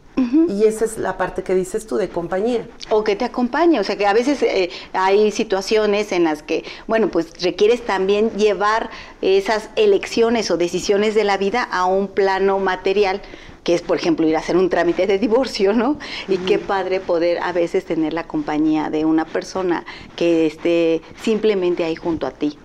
Y 0.48 0.64
esa 0.64 0.86
es 0.86 0.98
la 0.98 1.18
parte 1.18 1.44
que 1.44 1.54
dices 1.54 1.86
tú 1.88 1.98
de 1.98 2.08
compañía. 2.08 2.66
O 2.90 3.04
que 3.04 3.18
te 3.18 3.26
acompañe, 3.26 3.80
o 3.80 3.84
sea 3.84 3.98
que 3.98 4.06
a 4.06 4.14
veces 4.14 4.42
eh, 4.44 4.70
hay 4.94 5.32
situaciones 5.32 6.14
en 6.14 6.24
las 6.24 6.42
que, 6.42 6.64
bueno, 6.88 7.10
pues 7.10 7.42
requieres 7.42 7.86
también 7.86 8.32
llevar 8.32 8.90
esas 9.22 9.70
elecciones 9.76 10.52
o 10.52 10.58
decisiones 10.58 11.16
de 11.16 11.26
la 11.26 11.38
vida 11.38 11.64
a 11.64 11.86
un 11.86 12.08
plano 12.08 12.60
material 12.60 13.22
que 13.66 13.74
es, 13.74 13.82
por 13.82 13.98
ejemplo, 13.98 14.28
ir 14.28 14.36
a 14.36 14.40
hacer 14.40 14.56
un 14.56 14.70
trámite 14.70 15.08
de 15.08 15.18
divorcio, 15.18 15.74
¿no? 15.74 15.98
Y 16.28 16.38
qué 16.38 16.60
padre 16.60 17.00
poder 17.00 17.40
a 17.42 17.52
veces 17.52 17.84
tener 17.84 18.14
la 18.14 18.26
compañía 18.26 18.92
de 18.92 19.06
una 19.06 19.26
persona 19.26 19.84
que 20.16 20.46
esté 20.46 21.02
simplemente 21.20 21.84
ahí 21.84 21.96
junto 21.96 22.28
a 22.28 22.32
ti. 22.32 22.60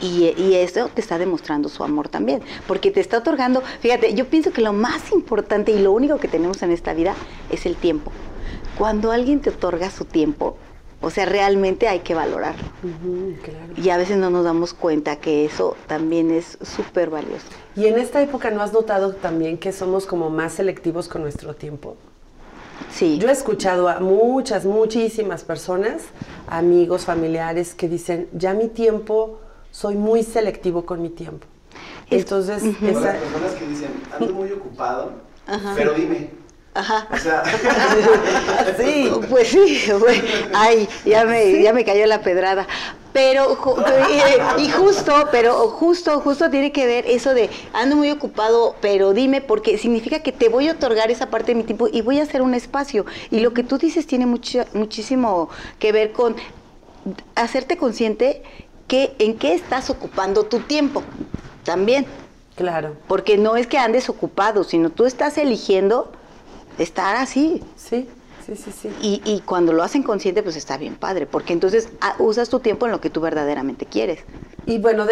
Y, 0.00 0.54
eso 0.54 0.88
te 0.92 1.00
está 1.00 1.18
demostrando 1.18 1.68
su 1.68 1.84
amor 1.84 2.08
también, 2.08 2.42
porque 2.66 2.90
te 2.90 3.00
está 3.00 3.18
otorgando, 3.18 3.62
fíjate, 3.80 4.14
yo 4.14 4.26
pienso 4.26 4.52
que 4.52 4.60
lo 4.60 4.72
más 4.72 5.12
importante 5.12 5.72
y 5.72 5.78
lo 5.78 5.92
único 5.92 6.18
que 6.18 6.28
tenemos 6.28 6.62
en 6.62 6.70
esta 6.70 6.92
vida 6.94 7.14
es 7.50 7.66
el 7.66 7.76
tiempo. 7.76 8.10
Cuando 8.78 9.10
alguien 9.10 9.40
te 9.40 9.50
otorga 9.50 9.90
su 9.90 10.04
tiempo, 10.04 10.56
o 11.00 11.10
sea, 11.10 11.26
realmente 11.26 11.88
hay 11.88 12.00
que 12.00 12.14
valorarlo. 12.14 12.64
Y 13.76 13.90
a 13.90 13.96
veces 13.96 14.16
no 14.16 14.30
nos 14.30 14.44
damos 14.44 14.74
cuenta 14.74 15.16
que 15.16 15.44
eso 15.44 15.76
también 15.86 16.30
es 16.30 16.58
súper 16.62 17.10
valioso. 17.10 17.46
¿Y 17.74 17.86
en 17.86 17.98
esta 17.98 18.22
época 18.22 18.50
no 18.50 18.62
has 18.62 18.72
notado 18.72 19.14
también 19.14 19.58
que 19.58 19.72
somos 19.72 20.06
como 20.06 20.30
más 20.30 20.54
selectivos 20.54 21.08
con 21.08 21.22
nuestro 21.22 21.54
tiempo? 21.54 21.96
Sí. 22.90 23.18
Yo 23.18 23.28
he 23.28 23.32
escuchado 23.32 23.88
a 23.88 24.00
muchas, 24.00 24.64
muchísimas 24.64 25.44
personas, 25.44 26.02
amigos, 26.46 27.04
familiares, 27.04 27.74
que 27.74 27.88
dicen, 27.88 28.28
ya 28.32 28.54
mi 28.54 28.68
tiempo 28.68 29.38
soy 29.76 29.94
muy 29.94 30.22
selectivo 30.22 30.86
con 30.86 31.02
mi 31.02 31.10
tiempo. 31.10 31.46
Entonces, 32.08 32.62
las 32.62 32.74
personas 32.76 33.52
que 33.58 33.66
dicen, 33.66 33.90
ando 34.18 34.32
muy 34.32 34.50
ocupado, 34.50 35.12
pero 35.74 35.92
dime. 35.92 36.30
Ajá. 36.72 37.06
O 37.12 37.16
sea, 37.18 37.42
sí, 38.78 39.10
pues 39.28 39.48
sí, 39.48 39.78
ay, 40.54 40.88
ya 41.04 41.24
me, 41.26 41.62
ya 41.62 41.74
me 41.74 41.84
cayó 41.84 42.06
la 42.06 42.22
pedrada. 42.22 42.66
Pero, 43.12 43.58
y 44.58 44.68
justo, 44.70 45.12
pero 45.30 45.54
justo, 45.68 46.20
justo 46.20 46.50
tiene 46.50 46.72
que 46.72 46.86
ver 46.86 47.04
eso 47.06 47.34
de 47.34 47.50
ando 47.74 47.96
muy 47.96 48.10
ocupado, 48.10 48.76
pero 48.80 49.12
dime, 49.12 49.42
porque 49.42 49.76
significa 49.78 50.20
que 50.20 50.32
te 50.32 50.48
voy 50.48 50.68
a 50.68 50.72
otorgar 50.72 51.10
esa 51.10 51.28
parte 51.28 51.52
de 51.52 51.54
mi 51.54 51.64
tiempo 51.64 51.88
y 51.90 52.00
voy 52.00 52.18
a 52.20 52.22
hacer 52.22 52.40
un 52.40 52.54
espacio. 52.54 53.04
Y 53.30 53.40
lo 53.40 53.52
que 53.52 53.62
tú 53.62 53.76
dices 53.76 54.06
tiene 54.06 54.24
mucho, 54.24 54.64
muchísimo 54.72 55.50
que 55.78 55.92
ver 55.92 56.12
con 56.12 56.36
hacerte 57.34 57.76
consciente 57.76 58.42
en 58.88 59.36
qué 59.38 59.54
estás 59.54 59.90
ocupando 59.90 60.44
tu 60.44 60.60
tiempo 60.60 61.02
también. 61.64 62.06
Claro. 62.54 62.96
Porque 63.06 63.36
no 63.36 63.56
es 63.56 63.66
que 63.66 63.78
andes 63.78 64.08
ocupado, 64.08 64.64
sino 64.64 64.90
tú 64.90 65.04
estás 65.04 65.36
eligiendo 65.38 66.12
estar 66.78 67.16
así. 67.16 67.62
Sí. 67.76 68.08
Sí, 68.46 68.54
sí, 68.54 68.70
sí. 68.70 68.90
Y, 69.02 69.22
y 69.24 69.40
cuando 69.40 69.72
lo 69.72 69.82
hacen 69.82 70.04
consciente, 70.04 70.40
pues 70.40 70.54
está 70.54 70.76
bien 70.78 70.94
padre, 70.94 71.26
porque 71.26 71.52
entonces 71.52 71.88
ah, 72.00 72.14
usas 72.20 72.48
tu 72.48 72.60
tiempo 72.60 72.86
en 72.86 72.92
lo 72.92 73.00
que 73.00 73.10
tú 73.10 73.20
verdaderamente 73.20 73.86
quieres. 73.86 74.20
Y 74.66 74.78
bueno, 74.78 75.04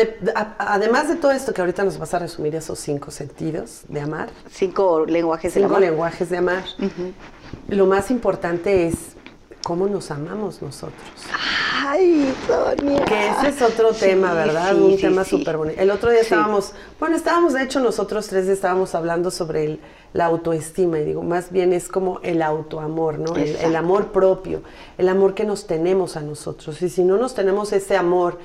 además 0.59 1.09
de 1.09 1.17
todo 1.17 1.33
esto 1.33 1.53
que 1.53 1.61
ahorita 1.61 1.85
nos 1.85 1.99
vas 1.99 2.15
a 2.15 2.21
resumir 2.21 2.55
esos 2.55 2.79
cinco 2.79 3.11
sentidos 3.11 3.83
de 3.89 4.01
amar. 4.01 4.31
Cinco 4.51 5.05
lenguajes 5.05 5.55
de 5.55 5.65
amar. 5.65 5.79
Cinco 5.79 5.91
lenguajes 5.91 6.31
de 6.31 6.37
amar. 6.37 6.65
Lo 7.69 7.87
más 7.87 8.11
importante 8.13 8.87
es 8.87 9.14
cómo 9.65 9.89
nos 9.89 10.11
amamos 10.11 10.63
nosotros. 10.63 11.01
Ay, 11.75 12.33
Sonia. 12.47 13.05
Que 13.05 13.29
ese 13.29 13.49
es 13.49 13.63
otro 13.63 13.93
tema, 13.93 14.33
¿verdad? 14.35 14.77
Un 14.77 14.97
tema 14.97 15.25
súper 15.25 15.57
bonito. 15.57 15.81
El 15.81 15.91
otro 15.91 16.11
día 16.11 16.21
estábamos, 16.21 16.73
bueno, 17.01 17.17
estábamos, 17.17 17.55
de 17.55 17.63
hecho, 17.65 17.81
nosotros 17.81 18.29
tres 18.29 18.47
estábamos 18.47 18.95
hablando 18.95 19.31
sobre 19.31 19.65
el, 19.65 19.81
la 20.13 20.27
autoestima, 20.27 20.99
y 20.99 21.05
digo, 21.05 21.23
más 21.23 21.51
bien 21.51 21.73
es 21.73 21.89
como 21.89 22.21
el 22.23 22.43
autoamor, 22.43 23.19
¿no? 23.19 23.35
El, 23.35 23.57
el, 23.57 23.75
amor 23.75 24.13
propio, 24.13 24.63
el 24.99 25.09
amor 25.09 25.35
que 25.35 25.45
nos 25.45 25.67
tenemos 25.67 26.17
a 26.17 26.21
nosotros. 26.21 26.81
Y 26.83 26.91
si 26.91 27.03
no 27.03 27.17
nos 27.17 27.35
tenemos 27.35 27.73
ese 27.73 27.97
amor 27.97 28.39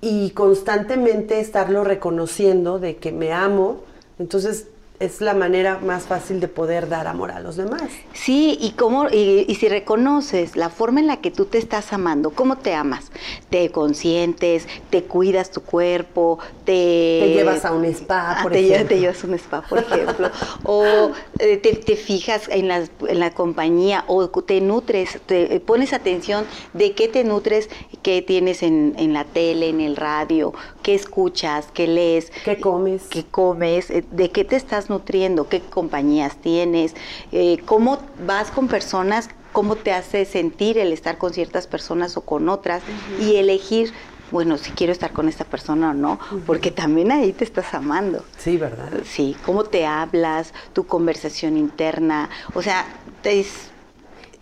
y 0.00 0.30
constantemente 0.30 1.40
estarlo 1.40 1.84
reconociendo 1.84 2.78
de 2.78 2.96
que 2.96 3.12
me 3.12 3.32
amo, 3.32 3.82
entonces 4.18 4.68
es 5.00 5.20
la 5.20 5.34
manera 5.34 5.80
más 5.80 6.04
fácil 6.04 6.38
de 6.38 6.46
poder 6.46 6.88
dar 6.88 7.08
amor 7.08 7.32
a 7.32 7.40
los 7.40 7.56
demás. 7.56 7.82
Sí, 8.12 8.56
y 8.60 8.72
cómo 8.72 9.08
y, 9.08 9.52
si 9.58 9.68
reconoces 9.68 10.54
la 10.54 10.70
forma 10.70 11.00
en 11.00 11.08
la 11.08 11.16
que 11.16 11.32
tú 11.32 11.46
te 11.46 11.58
estás 11.58 11.92
amando, 11.92 12.30
cómo 12.30 12.58
te 12.58 12.74
amas, 12.74 13.10
te 13.50 13.70
consientes, 13.70 14.68
te 14.90 15.02
cuidas 15.02 15.50
tu 15.50 15.62
cuerpo, 15.62 16.38
te, 16.64 17.20
te 17.20 17.34
llevas 17.34 17.64
a 17.64 17.72
un 17.72 17.84
spa, 17.86 18.38
ah, 18.38 18.42
por 18.42 18.52
te 18.52 18.60
ejemplo. 18.60 18.88
te 18.88 19.00
llevas 19.00 19.24
a 19.24 19.26
un 19.26 19.34
spa, 19.34 19.62
por 19.62 19.78
ejemplo, 19.80 20.30
o 20.64 21.10
eh, 21.40 21.56
te, 21.56 21.96
fijas 21.96 22.48
en 22.48 22.68
la, 22.68 22.84
en 23.08 23.18
la 23.18 23.32
compañía, 23.32 24.04
o 24.06 24.28
te 24.28 24.60
nutres, 24.60 25.18
te 25.26 25.58
pones 25.60 25.92
atención 25.92 26.46
de 26.72 26.92
qué 26.92 27.08
te 27.08 27.24
nutres, 27.24 27.68
qué 28.02 28.22
tienes 28.22 28.62
en, 28.62 28.94
en 28.96 29.12
la 29.12 29.24
tele, 29.24 29.70
en 29.70 29.80
el 29.80 29.96
radio, 29.96 30.54
qué 30.82 30.94
escuchas, 30.94 31.66
qué 31.74 31.88
lees, 31.88 32.30
qué 32.44 32.60
comes, 32.60 33.04
qué 33.08 33.24
comes, 33.24 33.90
eh, 33.90 34.04
de 34.10 34.30
qué 34.30 34.44
te 34.44 34.54
estás 34.54 34.83
nutriendo, 34.90 35.48
qué 35.48 35.60
compañías 35.60 36.36
tienes, 36.36 36.94
eh, 37.32 37.58
cómo 37.64 37.98
vas 38.26 38.50
con 38.50 38.68
personas, 38.68 39.28
cómo 39.52 39.76
te 39.76 39.92
hace 39.92 40.24
sentir 40.24 40.78
el 40.78 40.92
estar 40.92 41.18
con 41.18 41.32
ciertas 41.32 41.66
personas 41.66 42.16
o 42.16 42.22
con 42.22 42.48
otras 42.48 42.82
y 43.20 43.36
elegir 43.36 43.92
bueno, 44.30 44.58
si 44.58 44.72
quiero 44.72 44.92
estar 44.92 45.12
con 45.12 45.28
esta 45.28 45.44
persona 45.44 45.90
o 45.90 45.94
no, 45.94 46.18
porque 46.44 46.72
también 46.72 47.12
ahí 47.12 47.32
te 47.32 47.44
estás 47.44 47.72
amando. 47.72 48.24
Sí, 48.36 48.56
¿verdad? 48.56 48.90
Sí, 49.04 49.36
cómo 49.44 49.62
te 49.62 49.86
hablas, 49.86 50.52
tu 50.72 50.86
conversación 50.86 51.56
interna, 51.56 52.28
o 52.54 52.62
sea, 52.62 52.84
es 53.22 53.70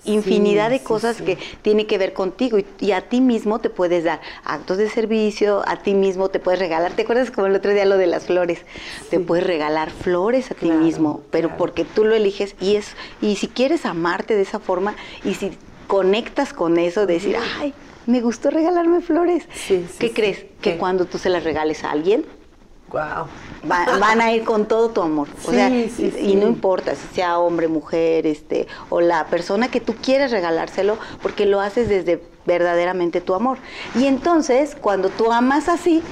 infinidad 0.05 0.71
de 0.71 0.81
cosas 0.81 1.23
que 1.23 1.39
tiene 1.63 1.87
que 1.87 1.99
ver 1.99 2.13
contigo 2.13 2.59
y, 2.81 2.93
a 2.93 3.09
ti 3.09 3.21
mismo 3.21 3.61
te 3.61 3.71
puedes 3.71 4.05
dar 4.05 4.21
actos 4.45 4.79
de 4.79 4.89
servicio, 4.89 5.63
a 5.67 5.77
ti 5.77 5.95
mismo 5.95 6.29
te 6.29 6.39
puedes 6.39 6.61
regalar, 6.61 6.93
¿te 6.93 7.03
acuerdas 7.03 7.31
como 7.31 7.47
el 7.47 7.55
otro 7.55 7.73
día 7.73 7.85
lo 7.85 7.97
de 7.97 8.07
las 8.07 8.27
flores? 8.27 8.61
Te 9.11 9.21
puedes 9.21 9.47
regalar 9.47 9.91
flores 9.91 10.51
a 10.51 10.55
ti 10.55 10.71
mismo, 10.71 11.23
pero 11.31 11.57
porque 11.57 11.85
tú 11.85 12.05
lo 12.05 12.15
eliges 12.15 12.55
y 12.61 12.77
es 12.77 12.97
y 13.21 13.37
si 13.37 13.49
quieres 13.49 13.87
amarte 13.87 14.35
de 14.35 14.43
esa 14.43 14.59
forma 14.59 14.95
y 15.25 15.35
si 15.35 15.53
conectas 15.87 16.53
con 16.53 16.79
eso, 16.79 17.07
de 17.07 17.15
decir, 17.15 17.37
ay, 17.61 17.75
me 18.07 18.21
gustó 18.21 18.51
regalarme 18.51 19.01
flores. 19.01 19.47
¿Qué 19.99 20.13
crees? 20.13 20.45
Que 20.61 20.77
cuando 20.77 21.05
tú 21.05 21.19
se 21.19 21.29
las 21.29 21.45
regales 21.45 21.85
a 21.85 21.91
alguien, 21.91 22.25
Wow. 22.93 23.27
van 23.65 24.21
a 24.21 24.33
ir 24.33 24.45
con 24.45 24.67
todo 24.67 24.91
tu 24.91 25.01
amor. 25.01 25.29
O 25.47 25.51
sea, 25.51 25.71
y 25.71 26.37
no 26.37 26.47
importa 26.47 26.95
si 26.95 27.07
sea 27.15 27.39
hombre, 27.39 27.69
mujer, 27.69 28.27
este, 28.27 28.67
o 28.91 29.01
la 29.01 29.27
persona 29.27 29.71
que 29.71 29.81
tú 29.81 29.95
quieres 29.95 30.31
regalárselo, 30.31 30.99
porque 31.23 31.47
lo 31.47 31.61
haces 31.61 31.89
desde 31.89 32.23
verdaderamente 32.45 33.21
tu 33.21 33.35
amor. 33.35 33.59
Y 33.95 34.07
entonces, 34.07 34.77
cuando 34.79 35.09
tú 35.09 35.33
amas 35.33 35.69
así, 35.69 36.03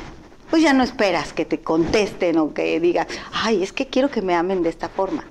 pues 0.49 0.62
ya 0.62 0.72
no 0.72 0.82
esperas 0.82 1.32
que 1.32 1.44
te 1.44 1.60
contesten 1.60 2.38
o 2.38 2.52
que 2.54 2.80
digas, 2.80 3.06
ay, 3.32 3.62
es 3.62 3.72
que 3.72 3.87
quiero 3.87 4.10
que 4.10 4.22
me 4.22 4.34
amen 4.34 4.62
de 4.62 4.68
esta 4.68 4.88
forma. 4.88 5.25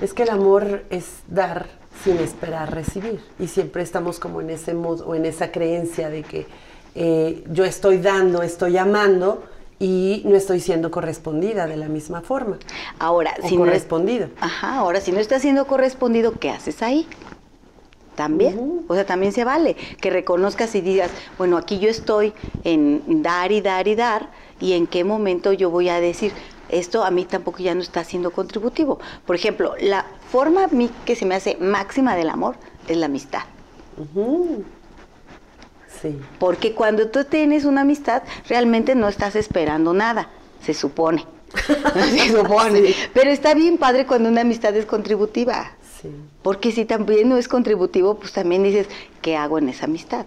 Es 0.00 0.14
que 0.14 0.22
el 0.22 0.30
amor 0.30 0.84
es 0.90 1.20
dar 1.26 1.66
sin 2.04 2.18
esperar 2.18 2.72
recibir. 2.72 3.20
Y 3.38 3.48
siempre 3.48 3.82
estamos 3.82 4.18
como 4.18 4.40
en 4.40 4.50
ese 4.50 4.72
modo 4.74 5.06
o 5.06 5.14
en 5.14 5.26
esa 5.26 5.50
creencia 5.50 6.08
de 6.08 6.22
que 6.22 6.46
eh, 6.94 7.44
yo 7.50 7.64
estoy 7.64 7.98
dando, 7.98 8.42
estoy 8.42 8.78
amando, 8.78 9.44
y 9.80 10.22
no 10.26 10.36
estoy 10.36 10.60
siendo 10.60 10.90
correspondida 10.90 11.66
de 11.66 11.76
la 11.76 11.88
misma 11.88 12.20
forma. 12.20 12.58
Ahora, 12.98 13.34
si 13.48 13.56
correspondido. 13.56 14.28
No 14.28 14.46
ajá, 14.46 14.76
ahora 14.76 15.00
si 15.00 15.10
no 15.10 15.18
estás 15.18 15.42
siendo 15.42 15.66
correspondido, 15.66 16.32
¿qué 16.38 16.50
haces 16.50 16.82
ahí? 16.82 17.08
También, 18.14 18.84
o 18.86 18.94
sea, 18.94 19.06
también 19.06 19.32
se 19.32 19.44
vale 19.44 19.76
que 20.00 20.10
reconozcas 20.10 20.74
y 20.74 20.82
digas, 20.82 21.10
bueno, 21.38 21.56
aquí 21.56 21.78
yo 21.78 21.88
estoy 21.88 22.34
en 22.64 23.22
dar 23.22 23.50
y 23.50 23.62
dar 23.62 23.88
y 23.88 23.94
dar, 23.94 24.28
y 24.60 24.74
en 24.74 24.86
qué 24.86 25.04
momento 25.04 25.54
yo 25.54 25.70
voy 25.70 25.88
a 25.88 25.98
decir, 26.00 26.32
esto 26.68 27.02
a 27.02 27.10
mí 27.10 27.24
tampoco 27.24 27.60
ya 27.60 27.74
no 27.74 27.80
está 27.80 28.04
siendo 28.04 28.30
contributivo. 28.32 29.00
Por 29.24 29.36
ejemplo, 29.36 29.74
la 29.80 30.04
forma 30.30 30.64
a 30.64 30.68
mí 30.68 30.90
que 31.06 31.16
se 31.16 31.24
me 31.24 31.34
hace 31.34 31.56
máxima 31.56 32.14
del 32.14 32.28
amor 32.28 32.56
es 32.86 32.98
la 32.98 33.06
amistad. 33.06 33.42
Porque 36.38 36.74
cuando 36.74 37.08
tú 37.08 37.24
tienes 37.24 37.64
una 37.64 37.82
amistad, 37.82 38.22
realmente 38.48 38.94
no 38.94 39.08
estás 39.08 39.36
esperando 39.36 39.92
nada, 39.92 40.28
se 40.62 40.74
supone. 40.74 41.26
se 42.10 42.28
supone. 42.30 42.94
Pero 43.12 43.30
está 43.30 43.54
bien 43.54 43.78
padre 43.78 44.06
cuando 44.06 44.28
una 44.28 44.42
amistad 44.42 44.76
es 44.76 44.86
contributiva. 44.86 45.72
Porque 46.42 46.72
si 46.72 46.86
también 46.86 47.28
no 47.28 47.36
es 47.36 47.46
contributivo, 47.46 48.14
pues 48.14 48.32
también 48.32 48.62
dices, 48.62 48.86
¿qué 49.20 49.36
hago 49.36 49.58
en 49.58 49.68
esa 49.68 49.84
amistad? 49.84 50.26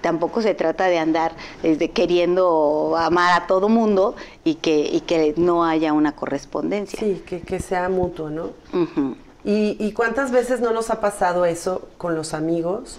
tampoco 0.00 0.40
se 0.40 0.54
trata 0.54 0.86
de 0.86 0.98
andar 0.98 1.32
desde 1.62 1.90
queriendo 1.90 2.96
amar 2.98 3.40
a 3.40 3.46
todo 3.46 3.68
mundo 3.68 4.16
y 4.44 4.56
que, 4.56 4.80
y 4.80 5.00
que 5.00 5.34
no 5.36 5.64
haya 5.64 5.92
una 5.92 6.12
correspondencia. 6.12 6.98
Sí, 6.98 7.22
que, 7.24 7.60
sea 7.60 7.88
mutuo, 7.88 8.30
¿no? 8.30 8.50
¿Y, 9.48 9.92
cuántas 9.92 10.32
veces 10.32 10.60
no 10.60 10.72
nos 10.72 10.90
ha 10.90 11.00
pasado 11.00 11.44
eso 11.44 11.88
con 11.98 12.16
los 12.16 12.34
amigos? 12.34 12.98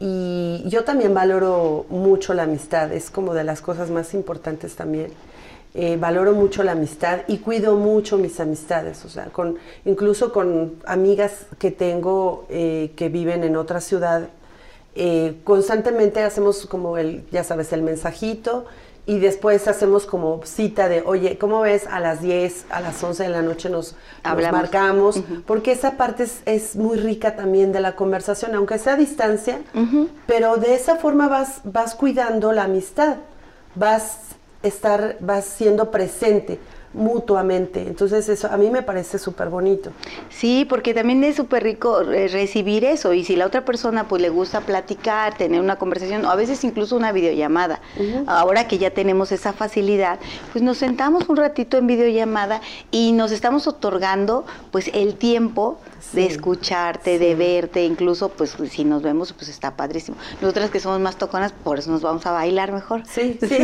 Y 0.00 0.64
yo 0.66 0.82
también 0.82 1.12
valoro 1.12 1.84
mucho 1.90 2.32
la 2.32 2.44
amistad, 2.44 2.90
es 2.90 3.10
como 3.10 3.34
de 3.34 3.44
las 3.44 3.60
cosas 3.60 3.90
más 3.90 4.14
importantes 4.14 4.76
también. 4.76 5.12
Eh, 5.74 5.98
valoro 6.00 6.32
mucho 6.32 6.62
la 6.62 6.72
amistad 6.72 7.20
y 7.28 7.36
cuido 7.36 7.74
mucho 7.74 8.16
mis 8.16 8.40
amistades, 8.40 9.04
o 9.04 9.10
sea, 9.10 9.26
con, 9.26 9.58
incluso 9.84 10.32
con 10.32 10.76
amigas 10.86 11.46
que 11.58 11.70
tengo 11.70 12.46
eh, 12.48 12.92
que 12.96 13.10
viven 13.10 13.44
en 13.44 13.54
otra 13.54 13.82
ciudad, 13.82 14.28
eh, 14.94 15.34
constantemente 15.44 16.22
hacemos 16.22 16.64
como 16.64 16.96
el, 16.96 17.26
ya 17.30 17.44
sabes, 17.44 17.74
el 17.74 17.82
mensajito 17.82 18.64
y 19.06 19.18
después 19.18 19.68
hacemos 19.68 20.06
como 20.06 20.40
cita 20.44 20.88
de, 20.88 21.02
oye, 21.02 21.36
¿cómo 21.36 21.60
ves? 21.60 21.86
A 21.86 22.00
las 22.00 22.22
10, 22.22 22.66
a 22.70 22.80
las 22.80 23.02
11 23.02 23.24
de 23.24 23.28
la 23.28 23.42
noche 23.42 23.68
nos, 23.68 23.96
marcamos, 24.24 25.20
porque 25.46 25.72
esa 25.72 25.92
parte 25.92 26.26
es, 26.46 26.76
muy 26.76 26.96
rica 26.96 27.36
también 27.36 27.72
de 27.72 27.80
la 27.80 27.96
conversación, 27.96 28.54
aunque 28.54 28.78
sea 28.78 28.94
a 28.94 28.96
distancia, 28.96 29.60
pero 30.26 30.56
de 30.56 30.74
esa 30.74 30.96
forma 30.96 31.28
vas, 31.28 31.60
vas 31.64 31.94
cuidando 31.94 32.52
la 32.52 32.64
amistad, 32.64 33.16
vas, 33.74 34.18
estar, 34.62 35.16
vas 35.20 35.44
siendo 35.44 35.90
presente 35.90 36.58
mutuamente. 36.94 37.82
Entonces 37.82 38.28
eso 38.28 38.48
a 38.50 38.56
mí 38.56 38.70
me 38.70 38.82
parece 38.82 39.18
súper 39.18 39.50
bonito. 39.50 39.90
Sí, 40.30 40.64
porque 40.68 40.94
también 40.94 41.22
es 41.24 41.36
súper 41.36 41.62
rico 41.62 42.00
eh, 42.00 42.28
recibir 42.28 42.84
eso 42.84 43.12
y 43.12 43.24
si 43.24 43.36
la 43.36 43.46
otra 43.46 43.64
persona 43.64 44.08
pues 44.08 44.22
le 44.22 44.30
gusta 44.30 44.60
platicar, 44.60 45.36
tener 45.36 45.60
una 45.60 45.76
conversación 45.76 46.24
o 46.24 46.30
a 46.30 46.36
veces 46.36 46.62
incluso 46.64 46.96
una 46.96 47.12
videollamada. 47.12 47.80
Ahora 48.26 48.66
que 48.68 48.78
ya 48.78 48.90
tenemos 48.90 49.32
esa 49.32 49.52
facilidad, 49.52 50.18
pues 50.52 50.62
nos 50.62 50.78
sentamos 50.78 51.28
un 51.28 51.36
ratito 51.36 51.76
en 51.76 51.86
videollamada 51.86 52.60
y 52.90 53.12
nos 53.12 53.32
estamos 53.32 53.66
otorgando 53.66 54.44
pues 54.70 54.90
el 54.94 55.16
tiempo 55.16 55.78
de 56.12 56.26
escucharte, 56.26 57.18
de 57.18 57.34
verte, 57.34 57.84
incluso 57.84 58.28
pues 58.28 58.56
si 58.70 58.84
nos 58.84 59.02
vemos 59.02 59.32
pues 59.32 59.48
está 59.48 59.76
padrísimo. 59.76 60.16
Nosotras 60.40 60.70
que 60.70 60.80
somos 60.80 61.00
más 61.00 61.16
toconas, 61.16 61.52
por 61.52 61.78
eso 61.78 61.90
nos 61.90 62.02
vamos 62.02 62.24
a 62.26 62.32
bailar 62.32 62.72
mejor. 62.72 63.02
Sí, 63.06 63.38
sí. 63.40 63.58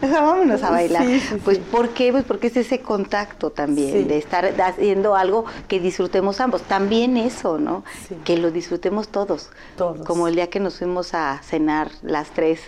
vámonos 0.02 0.62
a 0.62 0.70
bailar. 0.70 1.06
pues 1.44 1.58
¿por 1.58 1.90
qué? 1.90 2.12
Pues 2.12 2.24
porque 2.24 2.48
es 2.48 2.56
ese 2.56 2.80
contacto 2.80 3.50
también, 3.50 4.08
de 4.08 4.18
estar 4.18 4.44
haciendo 4.60 5.16
algo 5.16 5.44
que 5.68 5.80
disfrutemos 5.80 6.40
ambos. 6.40 6.62
También 6.62 7.16
eso, 7.16 7.58
¿no? 7.58 7.84
Que 8.24 8.36
lo 8.36 8.50
disfrutemos 8.50 9.08
todos. 9.08 9.50
Todos. 9.76 10.06
Como 10.06 10.28
el 10.28 10.34
día 10.34 10.48
que 10.48 10.60
nos 10.60 10.78
fuimos 10.78 11.14
a 11.14 11.40
cenar 11.42 11.90
las 12.02 12.30
tres 12.30 12.60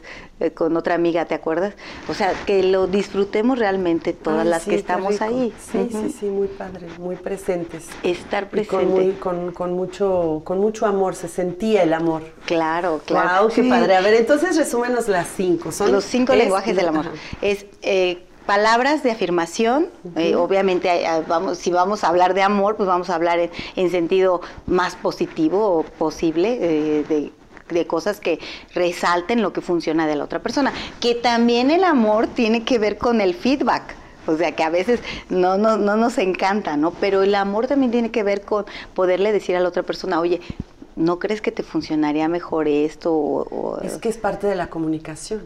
eh, 0.43 0.51
con 0.53 0.77
otra 0.77 0.95
amiga, 0.95 1.25
¿te 1.25 1.35
acuerdas? 1.35 1.75
O 2.09 2.15
sea, 2.15 2.33
que 2.47 2.63
lo 2.63 2.87
disfrutemos 2.87 3.59
realmente 3.59 4.13
todas 4.13 4.45
las 4.45 4.65
que 4.65 4.75
estamos 4.75 5.21
ahí. 5.21 5.53
Sí, 5.71 5.89
sí, 5.91 6.17
sí, 6.19 6.27
muy 6.27 6.49
padre, 6.49 6.89
muy 6.99 7.17
presentes. 7.17 7.87
Estar 8.03 8.51
presente. 8.51 9.15
Con, 9.21 9.53
con, 9.53 9.73
mucho, 9.73 10.43
con 10.45 10.59
mucho 10.59 10.87
amor, 10.87 11.15
se 11.15 11.29
sentía 11.29 11.83
el 11.83 11.95
amor. 11.95 12.23
Claro, 12.47 13.01
claro. 13.05 13.45
Wow, 13.45 13.53
qué 13.55 13.63
padre. 13.63 13.97
A 13.97 14.01
ver, 14.01 14.15
entonces 14.15 14.57
resúmenos 14.57 15.09
las 15.09 15.29
cinco. 15.29 15.71
Son 15.71 15.93
los 15.93 16.05
cinco 16.05 16.35
lenguajes 16.35 16.75
del 16.75 16.89
amor. 16.89 17.07
Es 17.41 17.67
eh, 17.83 18.25
palabras 18.47 19.03
de 19.03 19.13
afirmación, 19.13 19.87
eh, 20.17 20.35
obviamente 20.35 20.91
vamos, 21.29 21.59
si 21.59 21.71
vamos 21.71 22.03
a 22.03 22.09
hablar 22.09 22.35
de 22.35 22.43
amor, 22.43 22.77
pues 22.77 22.89
vamos 22.89 23.09
a 23.11 23.15
hablar 23.15 23.39
en, 23.77 23.91
sentido 23.91 24.41
más 24.67 24.97
positivo 24.97 25.79
o 25.79 25.83
posible, 25.85 26.59
de 27.09 27.31
de 27.73 27.87
cosas 27.87 28.21
que 28.21 28.39
resalten 28.75 29.43
lo 29.43 29.53
que 29.53 29.61
funciona 29.61 30.07
de 30.07 30.17
la 30.17 30.25
otra 30.25 30.41
persona. 30.41 30.73
Que 31.01 31.15
también 31.15 31.71
el 31.71 31.85
amor 31.85 32.27
tiene 32.27 32.65
que 32.65 32.79
ver 32.79 32.99
con 32.99 33.21
el 33.21 33.35
feedback. 33.35 33.95
O 34.27 34.37
sea, 34.37 34.53
que 34.53 34.63
a 34.63 34.71
veces 34.71 35.01
no, 35.31 35.59
no, 35.59 35.77
no 35.77 35.97
nos 35.97 36.19
encanta, 36.19 36.77
¿no? 36.77 36.93
Pero 36.93 37.23
el 37.23 37.35
amor 37.35 37.67
también 37.67 37.91
tiene 37.91 38.11
que 38.11 38.23
ver 38.23 38.43
con 38.43 38.65
poderle 38.95 39.33
decir 39.33 39.57
a 39.57 39.61
la 39.61 39.69
otra 39.69 39.83
persona, 39.83 40.21
oye, 40.21 40.41
¿no 40.97 41.19
crees 41.19 41.41
que 41.41 41.53
te 41.53 41.63
funcionaría 41.63 42.29
mejor 42.29 42.69
esto? 42.69 43.79
Es 43.83 43.97
que 43.99 44.09
es 44.09 44.17
parte 44.17 44.47
de 44.47 44.55
la 44.55 44.69
comunicación. 44.69 45.43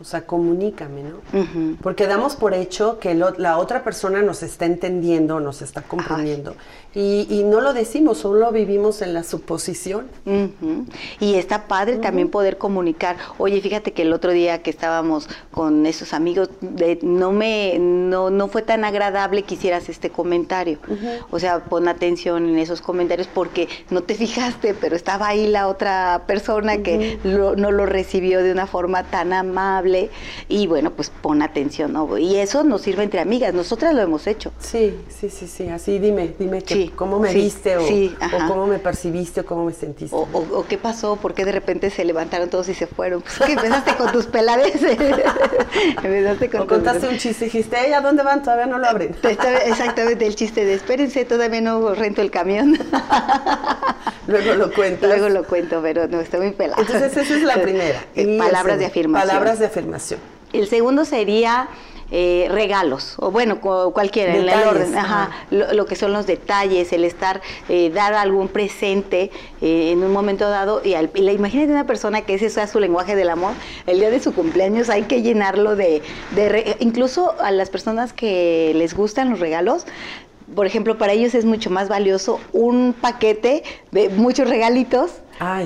O 0.00 0.04
sea, 0.04 0.26
comunícame, 0.26 1.02
¿no? 1.04 1.76
Porque 1.82 2.06
damos 2.06 2.36
por 2.36 2.54
hecho 2.54 2.98
que 2.98 3.14
la 3.14 3.58
otra 3.58 3.84
persona 3.84 4.22
nos 4.22 4.42
está 4.42 4.66
entendiendo, 4.66 5.40
nos 5.40 5.62
está 5.62 5.82
comprendiendo. 5.82 6.54
Y, 6.94 7.44
no 7.44 7.60
lo 7.60 7.74
decimos, 7.74 8.18
solo 8.18 8.50
vivimos 8.52 9.02
en 9.02 9.12
la 9.12 9.22
suposición. 9.22 10.06
Y 11.20 11.34
está 11.34 11.68
padre 11.68 11.98
también 11.98 12.30
poder 12.30 12.58
comunicar. 12.58 13.16
Oye, 13.38 13.60
fíjate 13.60 13.92
que 13.92 14.02
el 14.02 14.12
otro 14.12 14.32
día 14.32 14.62
que 14.62 14.70
estábamos 14.70 15.28
con 15.50 15.86
esos 15.86 16.12
amigos, 16.12 16.50
de, 16.60 16.98
no 17.02 17.32
me, 17.32 17.78
no, 17.78 18.30
no 18.30 18.48
fue 18.48 18.62
tan 18.62 18.84
agradable 18.84 19.42
que 19.42 19.54
hicieras 19.54 19.88
este 19.88 20.10
comentario. 20.10 20.78
O 21.30 21.38
sea, 21.38 21.60
pon 21.60 21.86
atención 21.86 22.48
en 22.48 22.58
esos 22.58 22.80
comentarios 22.80 23.28
porque 23.32 23.68
no 23.90 24.02
te 24.02 24.14
pero 24.60 24.96
estaba 24.96 25.28
ahí 25.28 25.46
la 25.46 25.68
otra 25.68 26.22
persona 26.26 26.78
que 26.78 27.18
no 27.24 27.70
lo 27.70 27.86
recibió 27.86 28.42
de 28.42 28.52
una 28.52 28.66
forma 28.66 29.04
tan 29.04 29.32
amable 29.32 30.10
y 30.48 30.66
bueno, 30.66 30.90
pues 30.92 31.10
pon 31.10 31.42
atención, 31.42 31.92
¿no? 31.92 32.18
Y 32.18 32.36
eso 32.36 32.64
nos 32.64 32.82
sirve 32.82 33.02
entre 33.02 33.20
amigas, 33.20 33.54
nosotras 33.54 33.94
lo 33.94 34.02
hemos 34.02 34.26
hecho. 34.26 34.52
Sí, 34.58 34.96
sí, 35.08 35.30
sí, 35.30 35.46
sí, 35.46 35.68
así 35.68 35.98
dime, 35.98 36.34
dime 36.38 36.62
que, 36.62 36.90
cómo 36.90 37.18
me 37.18 37.32
viste 37.32 37.76
o, 37.76 37.82
cómo 38.48 38.66
me 38.66 38.78
percibiste 38.78 39.40
o 39.40 39.46
cómo 39.46 39.64
me 39.64 39.72
sentiste. 39.72 40.14
O, 40.16 40.64
qué 40.68 40.78
pasó, 40.78 41.16
por 41.16 41.34
qué 41.34 41.44
de 41.44 41.52
repente 41.52 41.90
se 41.90 42.04
levantaron 42.04 42.48
todos 42.48 42.68
y 42.68 42.74
se 42.74 42.86
fueron. 42.86 43.22
Pues 43.22 43.38
que 43.38 43.52
empezaste 43.52 43.96
con 43.96 44.12
tus 44.12 44.26
pelades. 44.26 44.80
empezaste 46.02 46.50
con 46.50 46.60
o 46.62 46.66
contaste 46.66 47.08
un 47.08 47.18
chiste 47.18 47.46
y 47.46 47.48
dijiste, 47.48 47.94
¿a 47.94 48.00
dónde 48.00 48.22
van? 48.22 48.42
Todavía 48.42 48.66
no 48.66 48.78
lo 48.78 48.86
abren. 48.86 49.16
Exactamente 49.22 50.26
el 50.26 50.34
chiste 50.34 50.64
de 50.64 50.74
espérense, 50.74 51.24
todavía 51.24 51.60
no 51.60 51.94
rento 51.94 52.22
el 52.22 52.30
camión. 52.30 52.78
Luego 54.26 54.45
lo 54.54 54.72
cuento. 54.72 55.06
Luego 55.06 55.28
lo 55.28 55.44
cuento, 55.44 55.80
pero 55.82 56.06
no, 56.08 56.20
estoy 56.20 56.40
muy 56.40 56.50
pelada. 56.52 56.80
Entonces 56.80 57.16
esa 57.16 57.34
es 57.34 57.42
la 57.42 57.60
primera. 57.60 58.04
palabras 58.38 58.78
de 58.78 58.86
afirmación. 58.86 59.28
Palabras 59.28 59.58
de 59.58 59.66
afirmación. 59.66 60.20
El 60.52 60.68
segundo 60.68 61.04
sería 61.04 61.68
eh, 62.12 62.46
regalos, 62.52 63.16
o 63.18 63.32
bueno, 63.32 63.60
cualquiera, 63.60 64.36
en 64.36 64.48
el 64.48 64.68
orden, 64.68 64.96
ajá, 64.96 65.30
lo, 65.50 65.86
que 65.86 65.96
son 65.96 66.12
los 66.12 66.24
detalles, 66.24 66.92
el 66.92 67.02
estar, 67.02 67.40
eh, 67.68 67.90
dar 67.90 68.14
algún 68.14 68.46
presente 68.46 69.32
eh, 69.60 69.90
en 69.90 70.04
un 70.04 70.12
momento 70.12 70.48
dado, 70.48 70.82
y, 70.84 70.94
al, 70.94 71.10
la, 71.14 71.32
imagínate 71.32 71.72
una 71.72 71.84
persona 71.84 72.22
que 72.22 72.34
ese 72.34 72.48
sea 72.48 72.68
su 72.68 72.78
lenguaje 72.78 73.16
del 73.16 73.28
amor, 73.28 73.54
el 73.88 73.98
día 73.98 74.10
de 74.10 74.20
su 74.20 74.32
cumpleaños 74.32 74.88
hay 74.88 75.02
que 75.02 75.22
llenarlo 75.22 75.74
de, 75.74 76.00
de 76.36 76.76
incluso 76.78 77.34
a 77.40 77.50
las 77.50 77.70
personas 77.70 78.12
que 78.12 78.70
les 78.76 78.94
gustan 78.94 79.30
los 79.30 79.40
regalos, 79.40 79.84
por 80.54 80.66
ejemplo, 80.66 80.96
para 80.96 81.12
ellos 81.12 81.34
es 81.34 81.44
mucho 81.44 81.70
más 81.70 81.88
valioso 81.88 82.40
un 82.52 82.94
paquete 82.98 83.64
de 83.90 84.08
muchos 84.10 84.48
regalitos 84.48 85.10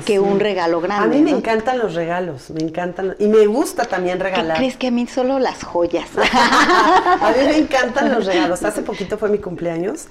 que 0.05 0.19
un 0.19 0.41
regalo 0.41 0.81
grande. 0.81 1.17
A 1.17 1.21
mí 1.21 1.23
me 1.23 1.37
encantan 1.37 1.79
los 1.79 1.95
regalos, 1.95 2.51
me 2.51 2.61
encantan. 2.61 3.15
Y 3.19 3.29
me 3.29 3.47
gusta 3.47 3.85
también 3.85 4.19
regalar. 4.19 4.57
¿Qué 4.57 4.63
crees 4.63 4.77
que 4.77 4.89
a 4.89 4.91
mí 4.91 5.07
solo 5.07 5.39
las 5.39 5.63
joyas? 5.63 6.09
a 6.17 7.33
mí 7.37 7.45
me 7.45 7.59
encantan 7.59 8.11
los 8.13 8.27
regalos. 8.27 8.63
Hace 8.65 8.83
poquito 8.91 9.19
fue 9.19 9.29
mi 9.29 9.39
cumpleaños 9.39 10.09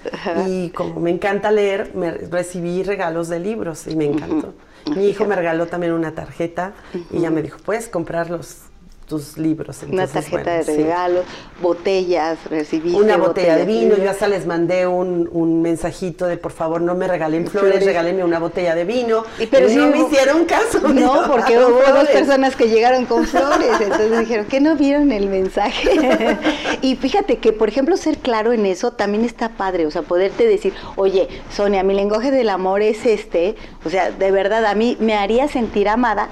y 0.48 0.70
como 0.70 1.00
me 1.00 1.10
encanta 1.10 1.52
leer, 1.52 1.92
me 1.96 2.12
recibí 2.12 2.84
regalos 2.84 3.28
de 3.28 3.40
libros 3.40 3.88
y 3.88 3.96
me 3.96 4.06
encantó. 4.06 4.54
Mi 4.96 5.08
hijo 5.08 5.26
me 5.26 5.36
regaló 5.36 5.68
también 5.68 5.94
una 5.94 6.14
tarjeta 6.14 6.74
y 7.12 7.20
ya 7.20 7.30
me 7.30 7.42
dijo, 7.42 7.60
puedes 7.64 7.90
comprar 7.90 8.30
los 8.30 8.69
tus 9.10 9.38
libros. 9.38 9.84
una 9.92 10.08
tarjeta 10.08 10.52
de 10.52 10.64
regalo, 10.64 11.24
botellas, 11.62 12.38
recibí 12.50 12.94
Una 12.94 13.18
botella, 13.18 13.58
de 13.58 13.66
vino, 13.66 13.98
yo 13.98 14.10
hasta 14.10 14.28
les 14.28 14.46
mandé 14.46 14.86
un, 14.88 15.28
un, 15.32 15.62
mensajito 15.62 16.28
de 16.28 16.38
por 16.38 16.52
favor 16.52 16.80
no 16.80 16.94
me 16.94 17.08
regalen 17.08 17.48
flores, 17.48 17.84
regálenme 17.84 18.24
una 18.24 18.40
botella 18.40 18.76
de 18.76 18.86
vino. 18.86 19.24
Y 19.40 19.48
pero 19.48 19.68
no 19.68 19.88
me 19.88 20.00
hicieron 20.00 20.46
caso. 20.46 20.88
No, 20.88 21.24
porque 21.28 21.58
hubo 21.58 21.82
dos 21.94 22.08
personas 22.10 22.56
que 22.56 22.70
llegaron 22.70 23.06
con 23.06 23.26
flores, 23.26 23.72
entonces 23.82 24.20
dijeron 24.20 24.46
que 24.46 24.62
no 24.62 24.76
vieron 24.76 25.12
el 25.12 25.28
mensaje. 25.28 26.38
y 26.82 26.96
fíjate 26.96 27.40
que, 27.40 27.52
por 27.52 27.68
ejemplo, 27.68 27.98
ser 27.98 28.20
claro 28.20 28.54
en 28.54 28.68
eso 28.68 28.92
también 28.92 29.26
está 29.26 29.50
padre, 29.50 29.88
o 29.88 29.92
sea, 29.92 30.04
poderte 30.04 30.46
decir, 30.46 30.74
oye, 30.96 31.28
Sonia, 31.52 31.82
mi 31.84 31.96
lenguaje 31.96 32.30
del 32.30 32.50
amor 32.50 32.84
es 32.84 33.08
este, 33.08 33.56
o 33.84 33.90
sea, 33.90 34.12
de 34.12 34.30
verdad, 34.30 34.66
a 34.68 34.76
mí 34.76 34.98
me 35.00 35.16
haría 35.16 35.48
sentir 35.48 35.90
amada, 35.90 36.30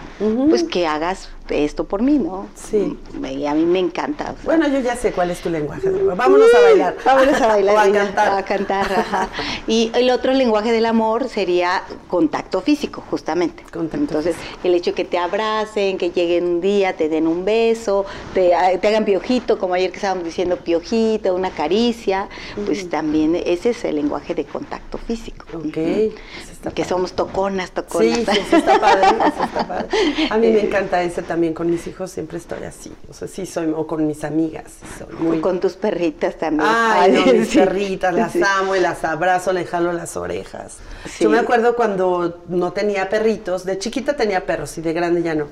pues 0.49 0.63
que 0.63 0.85
hagas 0.85 1.29
esto 1.49 1.85
por 1.85 2.01
mí, 2.01 2.17
¿no? 2.17 2.47
Sí. 2.55 2.97
Y 3.23 3.45
a 3.45 3.53
mí 3.53 3.65
me 3.65 3.79
encanta. 3.79 4.35
bueno, 4.43 4.67
yo 4.67 4.79
ya 4.79 4.95
sé 4.95 5.11
cuál 5.11 5.31
es 5.31 5.41
tu 5.41 5.49
lenguaje. 5.49 5.89
Vámonos 5.89 6.53
a 6.53 6.61
bailar. 6.61 6.95
Vámonos 7.05 7.41
a 7.41 7.47
bailar. 7.47 7.75
o 7.75 7.79
a 7.79 7.91
cantar. 7.91 8.37
A 8.37 8.45
cantar, 8.45 8.91
ajá. 8.91 9.29
Y 9.67 9.91
el 9.93 10.09
otro 10.09 10.33
lenguaje 10.33 10.71
del 10.71 10.85
amor 10.85 11.29
sería 11.29 11.83
contacto 12.07 12.61
físico, 12.61 13.03
justamente. 13.09 13.63
Entonces, 13.93 14.35
el 14.63 14.73
hecho 14.73 14.91
de 14.91 14.95
que 14.95 15.05
te 15.05 15.17
abracen, 15.17 15.97
que 15.97 16.11
lleguen 16.11 16.45
un 16.45 16.61
día, 16.61 16.93
te 16.93 17.09
den 17.09 17.27
un 17.27 17.45
beso, 17.45 18.05
te, 18.33 18.53
hagan 18.53 19.05
piojito, 19.05 19.59
como 19.59 19.73
ayer 19.73 19.91
que 19.91 19.97
estábamos 19.97 20.25
diciendo, 20.25 20.57
piojito, 20.57 21.33
una 21.35 21.51
caricia, 21.51 22.29
pues 22.65 22.89
también 22.89 23.35
ese 23.35 23.71
es 23.71 23.83
el 23.85 23.95
lenguaje 23.95 24.35
de 24.35 24.45
contacto 24.45 24.97
físico. 24.97 25.45
Ok. 25.55 26.73
que 26.73 26.85
somos 26.85 27.13
toconas, 27.13 27.71
toconas. 27.71 28.17
Sí, 28.17 28.25
sí, 28.25 28.55
está 28.55 28.79
padre, 28.79 29.07
está 29.27 29.67
padre. 29.67 29.87
A 30.29 30.37
mí 30.37 30.47
me 30.47 30.61
encanta 30.61 31.01
ese 31.03 31.21
también 31.21 31.36
también 31.37 31.53
con 31.53 31.69
mis 31.69 31.85
hijos 31.85 32.09
siempre 32.09 32.39
estoy 32.39 32.63
así. 32.63 32.91
O 33.07 33.13
sea, 33.13 33.27
sí 33.27 33.45
soy, 33.45 33.71
o 33.71 33.85
con 33.85 34.07
mis 34.07 34.23
amigas. 34.23 34.77
O 35.23 35.39
con 35.39 35.59
tus 35.59 35.73
perritas 35.73 36.35
también. 36.35 36.67
Ay, 36.67 37.11
no, 37.11 37.31
mis 37.39 37.53
perritas, 37.53 38.11
las 38.11 38.35
amo 38.37 38.75
y 38.75 38.79
las 38.79 39.03
abrazo, 39.03 39.53
le 39.53 39.63
jalo 39.63 39.93
las 39.93 40.17
orejas. 40.17 40.77
Yo 41.19 41.29
me 41.29 41.37
acuerdo 41.37 41.75
cuando 41.75 42.41
no 42.47 42.73
tenía 42.73 43.07
perritos, 43.07 43.65
de 43.65 43.77
chiquita 43.77 44.15
tenía 44.15 44.47
perros 44.47 44.75
y 44.79 44.81
de 44.81 44.93
grande 44.93 45.21
ya 45.21 45.35
no. 45.35 45.45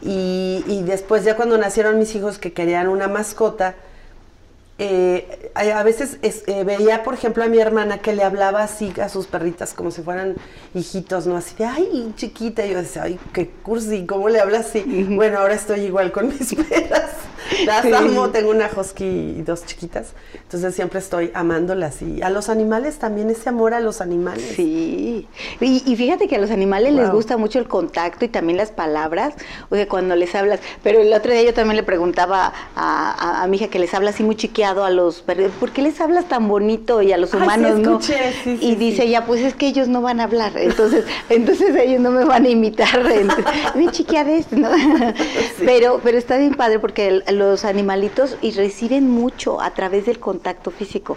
Y, 0.00 0.64
y 0.66 0.82
después 0.84 1.24
ya 1.24 1.36
cuando 1.36 1.58
nacieron 1.58 1.98
mis 1.98 2.14
hijos 2.14 2.38
que 2.38 2.54
querían 2.54 2.88
una 2.88 3.06
mascota, 3.06 3.74
eh, 4.80 5.50
a 5.54 5.82
veces 5.82 6.18
eh, 6.22 6.62
veía, 6.64 7.02
por 7.02 7.14
ejemplo, 7.14 7.42
a 7.42 7.48
mi 7.48 7.58
hermana 7.58 7.98
que 7.98 8.12
le 8.12 8.22
hablaba 8.22 8.62
así 8.62 8.92
a 9.02 9.08
sus 9.08 9.26
perritas 9.26 9.74
como 9.74 9.90
si 9.90 10.02
fueran 10.02 10.36
hijitos, 10.72 11.26
¿no? 11.26 11.36
Así 11.36 11.56
de, 11.56 11.64
ay, 11.64 12.12
chiquita. 12.16 12.64
Y 12.64 12.70
yo 12.72 12.78
decía, 12.78 13.02
ay, 13.02 13.18
qué 13.32 13.48
cursi, 13.48 14.06
¿cómo 14.06 14.28
le 14.28 14.40
habla 14.40 14.60
así? 14.60 14.82
Bueno, 15.10 15.38
ahora 15.38 15.54
estoy 15.54 15.80
igual 15.80 16.12
con 16.12 16.28
mis 16.28 16.54
perras. 16.68 17.10
Las 17.66 17.84
amo, 17.86 18.30
tengo 18.30 18.50
una 18.50 18.68
husky 18.74 19.04
y 19.38 19.42
dos 19.42 19.64
chiquitas. 19.64 20.12
Entonces 20.34 20.74
siempre 20.74 20.98
estoy 20.98 21.30
amándolas. 21.34 22.02
Y 22.02 22.20
a 22.22 22.30
los 22.30 22.48
animales 22.48 22.98
también, 22.98 23.30
ese 23.30 23.48
amor 23.48 23.74
a 23.74 23.80
los 23.80 24.00
animales. 24.00 24.52
Sí. 24.54 25.26
Y, 25.60 25.96
fíjate 25.96 26.28
que 26.28 26.36
a 26.36 26.38
los 26.38 26.50
animales 26.50 26.92
les 26.92 27.10
gusta 27.10 27.36
mucho 27.36 27.58
el 27.58 27.68
contacto 27.68 28.24
y 28.24 28.28
también 28.28 28.58
las 28.58 28.70
palabras. 28.70 29.34
O 29.70 29.76
sea, 29.76 29.88
cuando 29.88 30.14
les 30.14 30.34
hablas. 30.34 30.60
Pero 30.82 31.00
el 31.00 31.12
otro 31.12 31.32
día 31.32 31.42
yo 31.42 31.54
también 31.54 31.76
le 31.76 31.82
preguntaba 31.82 32.52
a, 32.76 33.42
a 33.42 33.46
mi 33.46 33.56
hija 33.56 33.68
que 33.68 33.78
les 33.78 33.94
habla 33.94 34.10
así 34.10 34.22
muy 34.22 34.36
chiquita 34.36 34.58
a 34.58 34.90
los 34.90 35.20
perros, 35.22 35.52
¿por 35.60 35.70
qué 35.70 35.82
les 35.82 36.00
hablas 36.00 36.28
tan 36.28 36.48
bonito 36.48 37.00
y 37.00 37.12
a 37.12 37.16
los 37.16 37.32
humanos 37.32 37.78
no? 37.78 38.00
y 38.44 38.74
dice 38.74 39.04
ella, 39.04 39.24
pues 39.24 39.40
es 39.42 39.54
que 39.54 39.68
ellos 39.68 39.86
no 39.88 40.02
van 40.02 40.20
a 40.20 40.24
hablar, 40.24 40.52
entonces, 40.56 41.04
entonces 41.28 41.74
ellos 41.76 42.00
no 42.00 42.10
me 42.10 42.24
van 42.24 42.44
a 42.44 42.48
imitar, 42.48 43.00
mi 43.76 43.88
chiquiades, 43.88 44.50
¿no? 44.50 44.68
Pero, 45.64 46.00
pero 46.02 46.18
está 46.18 46.36
bien 46.38 46.54
padre 46.54 46.80
porque 46.80 47.22
los 47.32 47.64
animalitos 47.64 48.36
y 48.42 48.52
reciben 48.52 49.08
mucho 49.08 49.60
a 49.60 49.72
través 49.74 50.06
del 50.06 50.18
contacto 50.18 50.70
físico. 50.70 51.16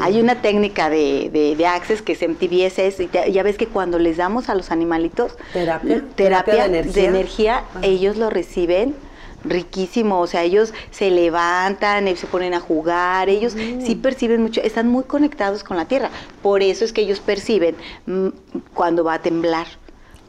Hay 0.00 0.20
una 0.20 0.42
técnica 0.42 0.90
de, 0.90 1.30
de, 1.56 1.66
Access 1.66 2.02
que 2.02 2.12
es 2.12 2.22
MTVS, 2.22 3.00
y 3.00 3.32
ya 3.32 3.42
ves 3.42 3.56
que 3.56 3.66
cuando 3.66 3.98
les 3.98 4.16
damos 4.16 4.48
a 4.48 4.54
los 4.54 4.70
animalitos 4.70 5.36
terapia, 5.52 6.04
terapia, 6.14 6.68
de 6.68 7.04
energía, 7.04 7.64
ellos 7.82 8.16
lo 8.16 8.30
reciben 8.30 8.94
riquísimo, 9.44 10.20
o 10.20 10.26
sea, 10.26 10.42
ellos 10.42 10.74
se 10.90 11.10
levantan, 11.10 12.14
se 12.16 12.26
ponen 12.26 12.54
a 12.54 12.60
jugar, 12.60 13.28
ellos 13.28 13.52
sí 13.52 13.94
perciben 13.94 14.42
mucho, 14.42 14.60
están 14.60 14.88
muy 14.88 15.04
conectados 15.04 15.62
con 15.64 15.76
la 15.76 15.86
tierra, 15.86 16.10
por 16.42 16.62
eso 16.62 16.84
es 16.84 16.92
que 16.92 17.02
ellos 17.02 17.20
perciben 17.20 17.76
mm, 18.06 18.28
cuando 18.74 19.04
va 19.04 19.14
a 19.14 19.22
temblar 19.22 19.66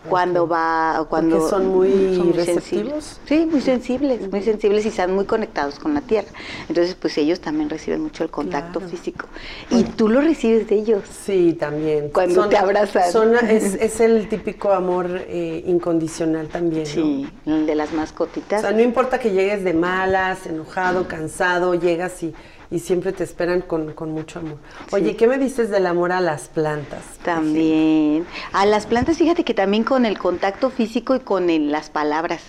cuando 0.10 0.48
va 0.48 1.06
cuando 1.10 1.38
Porque 1.38 1.50
son 1.50 1.68
muy, 1.68 2.32
receptivos 2.32 3.20
sí 3.26 3.46
muy 3.46 3.62
sensibles 3.62 4.32
muy 4.32 4.42
sensibles 4.42 4.86
y 4.86 4.90
están 4.90 5.14
muy 5.14 5.26
conectados 5.26 5.80
con 5.80 5.94
la 5.94 6.02
tierra. 6.02 6.30
Entonces 6.68 6.96
pues 6.96 7.18
ellos 7.18 7.40
también 7.40 7.70
reciben 7.70 8.02
mucho 8.02 8.24
el 8.24 8.30
contacto 8.30 8.80
físico. 8.80 9.28
Y 9.70 9.84
tú 9.84 10.10
lo 10.10 10.22
recibes 10.22 10.68
de 10.68 10.76
ellos. 10.76 11.04
Sí 11.26 11.54
también. 11.60 12.10
Cuando 12.10 12.48
te 12.48 12.58
abrazan. 12.58 13.36
es, 13.50 14.00
el 14.00 14.30
típico 14.30 14.72
amor 14.72 15.08
eh, 15.28 15.64
incondicional 15.66 16.48
también 16.48 16.86
sí 16.86 17.28
el 17.46 17.66
de 17.66 17.76
las 17.76 17.94
mascotitas. 17.94 18.60
O 18.60 18.62
sea 18.62 18.72
no 18.72 18.82
importa 18.82 19.20
que 19.20 19.32
llegues 19.32 19.64
de 19.64 19.74
malas 19.74 20.46
enojado 20.46 21.08
cansado 21.08 21.74
llegas 21.76 22.22
y 22.24 22.34
y 22.70 22.80
siempre 22.80 23.14
te 23.14 23.24
esperan 23.24 23.62
con, 23.62 23.94
mucho 24.12 24.40
amor. 24.40 24.58
Oye, 24.92 25.16
¿qué 25.16 25.28
me 25.28 25.38
dices 25.38 25.70
del 25.70 25.86
amor 25.86 26.12
a 26.12 26.22
las 26.22 26.48
plantas? 26.50 27.04
También. 27.24 28.26
A 28.52 28.66
las 28.66 28.86
plantas, 28.86 29.18
fíjate 29.18 29.44
que 29.44 29.54
también 29.54 29.84
con 29.84 30.06
el 30.06 30.18
contacto 30.18 30.70
físico 30.70 31.16
y 31.16 31.20
con 31.20 31.48
las 31.72 31.90
palabras. 31.90 32.42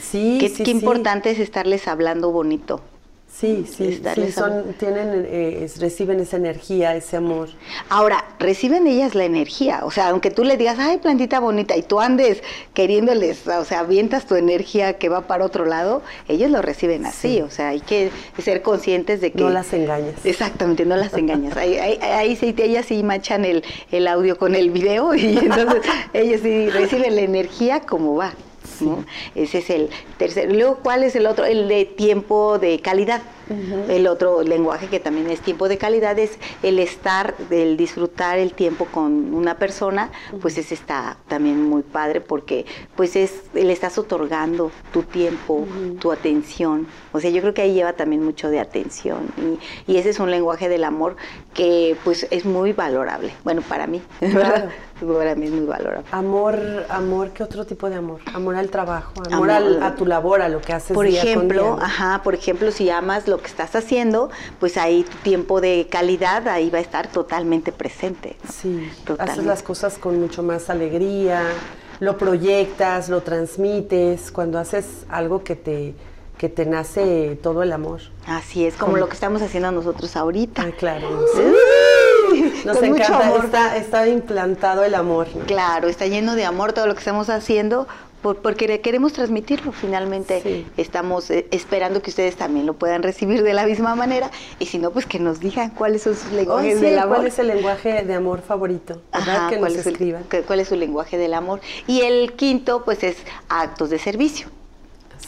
Sí, 0.00 0.38
qué, 0.40 0.48
sí, 0.48 0.64
qué 0.64 0.70
importante 0.70 1.30
es 1.30 1.38
estarles 1.38 1.88
hablando 1.88 2.30
bonito. 2.30 2.80
Sí, 3.36 3.66
sí, 3.66 4.00
sí 4.14 4.30
son, 4.30 4.74
tienen, 4.78 5.26
eh, 5.28 5.68
reciben 5.80 6.20
esa 6.20 6.36
energía, 6.36 6.94
ese 6.94 7.16
amor. 7.16 7.48
Ahora, 7.88 8.24
reciben 8.38 8.86
ellas 8.86 9.16
la 9.16 9.24
energía, 9.24 9.80
o 9.84 9.90
sea, 9.90 10.10
aunque 10.10 10.30
tú 10.30 10.44
le 10.44 10.56
digas, 10.56 10.78
ay, 10.78 10.98
plantita 10.98 11.40
bonita, 11.40 11.76
y 11.76 11.82
tú 11.82 11.98
andes 11.98 12.44
queriéndoles, 12.74 13.44
o 13.48 13.64
sea, 13.64 13.80
avientas 13.80 14.26
tu 14.26 14.36
energía 14.36 14.98
que 14.98 15.08
va 15.08 15.22
para 15.22 15.44
otro 15.44 15.64
lado, 15.64 16.02
ellos 16.28 16.48
lo 16.48 16.62
reciben 16.62 17.06
así, 17.06 17.40
o 17.40 17.50
sea, 17.50 17.70
hay 17.70 17.80
que 17.80 18.12
ser 18.40 18.62
conscientes 18.62 19.20
de 19.20 19.32
que... 19.32 19.42
No 19.42 19.50
las 19.50 19.72
engañas. 19.72 20.24
Exactamente, 20.24 20.86
no 20.86 20.94
las 20.94 21.12
engañas. 21.14 21.56
ahí, 21.56 21.76
ahí, 21.76 22.36
sí, 22.36 22.54
ellas 22.56 22.86
sí 22.86 23.02
machan 23.02 23.44
el, 23.44 23.64
el 23.90 24.06
audio 24.06 24.38
con 24.38 24.54
el 24.54 24.70
video 24.70 25.12
y 25.12 25.38
entonces 25.38 25.82
ellos 26.12 26.40
sí 26.40 26.70
reciben 26.70 27.16
la 27.16 27.22
energía 27.22 27.80
como 27.80 28.14
va. 28.14 28.32
Ese 29.34 29.58
es 29.58 29.70
el 29.70 29.90
tercer. 30.16 30.52
Luego, 30.52 30.80
¿cuál 30.82 31.02
es 31.02 31.16
el 31.16 31.26
otro? 31.26 31.44
El 31.44 31.68
de 31.68 31.84
tiempo 31.84 32.58
de 32.58 32.80
calidad. 32.80 33.22
El 33.88 34.06
otro 34.06 34.42
lenguaje 34.42 34.86
que 34.86 35.00
también 35.00 35.28
es 35.28 35.40
tiempo 35.40 35.68
de 35.68 35.76
calidad 35.76 36.18
es 36.18 36.38
el 36.62 36.78
estar, 36.78 37.34
el 37.50 37.76
disfrutar 37.76 38.38
el 38.38 38.54
tiempo 38.54 38.86
con 38.86 39.34
una 39.34 39.58
persona, 39.58 40.10
pues 40.40 40.56
ese 40.56 40.72
está 40.72 41.18
también 41.28 41.62
muy 41.62 41.82
padre 41.82 42.22
porque 42.22 42.64
pues 42.96 43.16
es, 43.16 43.42
le 43.52 43.70
estás 43.70 43.98
otorgando 43.98 44.70
tu 44.92 45.02
tiempo, 45.02 45.66
tu 46.00 46.10
atención. 46.10 46.86
O 47.12 47.20
sea, 47.20 47.30
yo 47.30 47.42
creo 47.42 47.52
que 47.52 47.62
ahí 47.62 47.74
lleva 47.74 47.92
también 47.92 48.24
mucho 48.24 48.48
de 48.48 48.60
atención 48.60 49.28
y, 49.36 49.92
y, 49.92 49.96
ese 49.98 50.10
es 50.10 50.20
un 50.20 50.30
lenguaje 50.30 50.68
del 50.68 50.84
amor 50.84 51.16
que 51.52 51.96
pues 52.02 52.26
es 52.30 52.46
muy 52.46 52.72
valorable. 52.72 53.32
Bueno, 53.44 53.60
para 53.62 53.86
mí, 53.86 54.02
¿verdad? 54.20 54.70
Para 55.00 55.34
mí 55.34 55.46
es 55.46 55.52
muy 55.52 55.66
valorable. 55.66 56.06
Amor, 56.12 56.58
amor, 56.88 57.30
¿qué 57.30 57.42
otro 57.42 57.64
tipo 57.66 57.90
de 57.90 57.96
amor? 57.96 58.20
Amor 58.32 58.56
al 58.56 58.70
trabajo, 58.70 59.12
amor, 59.30 59.50
a 59.50 59.94
tu 59.96 60.06
labor, 60.06 60.42
a 60.42 60.48
lo 60.48 60.60
que 60.60 60.72
haces 60.72 60.94
Por 60.94 61.06
día 61.06 61.22
ejemplo, 61.22 61.70
con 61.70 61.78
día, 61.78 61.86
ajá, 61.86 62.22
por 62.22 62.34
ejemplo, 62.34 62.70
si 62.70 62.90
amas 62.90 63.26
lo 63.26 63.38
que 63.38 63.46
estás 63.46 63.74
haciendo, 63.74 64.30
pues 64.60 64.76
ahí 64.76 65.04
tu 65.04 65.16
tiempo 65.18 65.60
de 65.60 65.88
calidad 65.90 66.46
ahí 66.48 66.70
va 66.70 66.78
a 66.78 66.82
estar 66.82 67.08
totalmente 67.08 67.72
presente. 67.72 68.36
Sí, 68.52 68.90
haces 69.18 69.44
las 69.44 69.62
cosas 69.62 69.98
con 69.98 70.20
mucho 70.20 70.42
más 70.42 70.70
alegría, 70.70 71.42
lo 72.00 72.16
proyectas, 72.16 73.08
lo 73.08 73.22
transmites, 73.22 74.30
cuando 74.30 74.58
haces 74.58 75.06
algo 75.08 75.42
que 75.44 75.56
te 75.56 75.94
que 76.38 76.48
te 76.48 76.66
nace 76.66 77.38
todo 77.42 77.62
el 77.62 77.72
amor. 77.72 78.00
Así 78.26 78.66
es, 78.66 78.74
como 78.74 78.96
lo 78.96 79.08
que 79.08 79.14
estamos 79.14 79.40
haciendo 79.40 79.70
nosotros 79.70 80.16
ahorita. 80.16 80.62
Ah, 80.62 80.72
claro. 80.76 81.24
Nos 82.64 82.82
encanta, 82.82 83.36
está, 83.36 83.76
está, 83.76 84.08
implantado 84.08 84.84
el 84.84 84.94
amor. 84.94 85.26
Claro, 85.46 85.88
está 85.88 86.06
lleno 86.06 86.34
de 86.34 86.44
amor 86.44 86.72
todo 86.72 86.86
lo 86.86 86.94
que 86.94 87.00
estamos 87.00 87.28
haciendo, 87.28 87.86
porque 88.20 88.80
queremos 88.80 89.12
transmitirlo. 89.12 89.72
Finalmente 89.72 90.64
estamos 90.76 91.30
eh, 91.30 91.46
esperando 91.50 92.00
que 92.00 92.10
ustedes 92.10 92.36
también 92.36 92.64
lo 92.64 92.74
puedan 92.74 93.02
recibir 93.02 93.42
de 93.42 93.52
la 93.52 93.66
misma 93.66 93.94
manera 93.94 94.30
y 94.58 94.66
si 94.66 94.78
no, 94.78 94.90
pues 94.90 95.04
que 95.04 95.18
nos 95.18 95.40
digan 95.40 95.70
cuáles 95.70 96.02
son 96.02 96.16
sus 96.16 96.32
lenguajes 96.32 96.80
del 96.80 96.98
amor. 96.98 97.16
¿Cuál 97.16 97.26
es 97.26 97.38
el 97.38 97.48
lenguaje 97.48 98.02
de 98.02 98.14
amor 98.14 98.40
favorito? 98.40 99.02
que 99.50 99.58
¿cuál 99.58 99.72
nos 99.72 99.80
es 99.80 99.86
escriban. 99.86 100.24
¿Cuál 100.46 100.60
es 100.60 100.68
su 100.68 100.76
lenguaje 100.76 101.18
del 101.18 101.34
amor? 101.34 101.60
Y 101.86 102.00
el 102.00 102.32
quinto, 102.32 102.84
pues 102.84 103.02
es 103.02 103.16
actos 103.48 103.90
de 103.90 103.98
servicio 103.98 104.48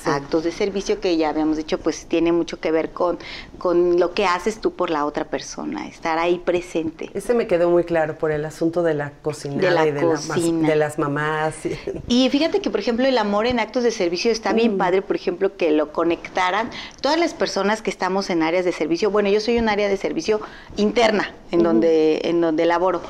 actos 0.04 0.44
de 0.44 0.52
servicio 0.52 1.00
que 1.00 1.16
ya 1.16 1.30
habíamos 1.30 1.56
dicho, 1.56 1.78
pues 1.78 2.06
tiene 2.06 2.32
mucho 2.32 2.60
que 2.60 2.70
ver 2.70 2.90
con, 2.90 3.18
con 3.58 3.98
lo 3.98 4.14
que 4.14 4.26
haces 4.26 4.60
tú 4.60 4.72
por 4.72 4.90
la 4.90 5.04
otra 5.04 5.24
persona, 5.24 5.86
estar 5.86 6.18
ahí 6.18 6.38
presente. 6.38 7.10
Ese 7.14 7.34
me 7.34 7.46
quedó 7.46 7.70
muy 7.70 7.84
claro 7.84 8.16
por 8.18 8.30
el 8.30 8.44
asunto 8.44 8.82
de 8.82 8.94
la 8.94 9.12
cocina 9.22 9.56
de, 9.56 9.70
la 9.70 9.84
de, 9.84 9.92
de 9.92 10.76
las 10.76 10.98
mamás. 10.98 11.54
Y 12.08 12.28
fíjate 12.30 12.60
que, 12.60 12.70
por 12.70 12.80
ejemplo, 12.80 13.06
el 13.06 13.18
amor 13.18 13.46
en 13.46 13.58
actos 13.58 13.82
de 13.82 13.90
servicio 13.90 14.30
está 14.30 14.52
bien 14.52 14.74
mm. 14.74 14.78
padre, 14.78 15.02
por 15.02 15.16
ejemplo, 15.16 15.56
que 15.56 15.70
lo 15.70 15.92
conectaran 15.92 16.70
todas 17.00 17.18
las 17.18 17.34
personas 17.34 17.82
que 17.82 17.90
estamos 17.90 18.30
en 18.30 18.42
áreas 18.42 18.64
de 18.64 18.72
servicio. 18.72 19.10
Bueno, 19.10 19.28
yo 19.28 19.40
soy 19.40 19.58
un 19.58 19.68
área 19.68 19.88
de 19.88 19.96
servicio 19.96 20.40
interna, 20.76 21.34
en, 21.50 21.62
donde, 21.62 22.20
en 22.24 22.40
donde 22.40 22.66
laboro, 22.66 23.02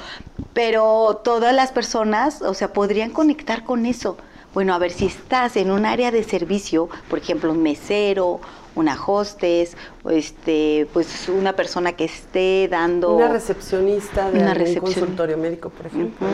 pero 0.52 1.20
todas 1.22 1.54
las 1.54 1.72
personas, 1.72 2.42
o 2.42 2.54
sea, 2.54 2.72
podrían 2.72 3.10
conectar 3.10 3.64
con 3.64 3.86
eso. 3.86 4.16
Bueno, 4.57 4.73
a 4.73 4.79
ver, 4.79 4.90
si 4.90 5.05
estás 5.05 5.55
en 5.59 5.71
un 5.71 5.85
área 5.85 6.11
de 6.11 6.25
servicio, 6.25 6.88
por 7.11 7.19
ejemplo, 7.19 7.53
un 7.53 7.62
mesero, 7.62 8.40
una 8.75 8.97
hostess, 8.99 9.77
este, 10.11 10.87
pues 10.92 11.29
una 11.29 11.55
persona 11.55 11.92
que 11.92 12.05
esté 12.05 12.69
dando... 12.69 13.16
Una 13.16 13.29
recepcionista 13.29 14.31
de 14.31 14.40
un 14.40 14.75
consultorio 14.81 15.37
médico, 15.38 15.71
por 15.71 15.87
ejemplo. 15.87 16.27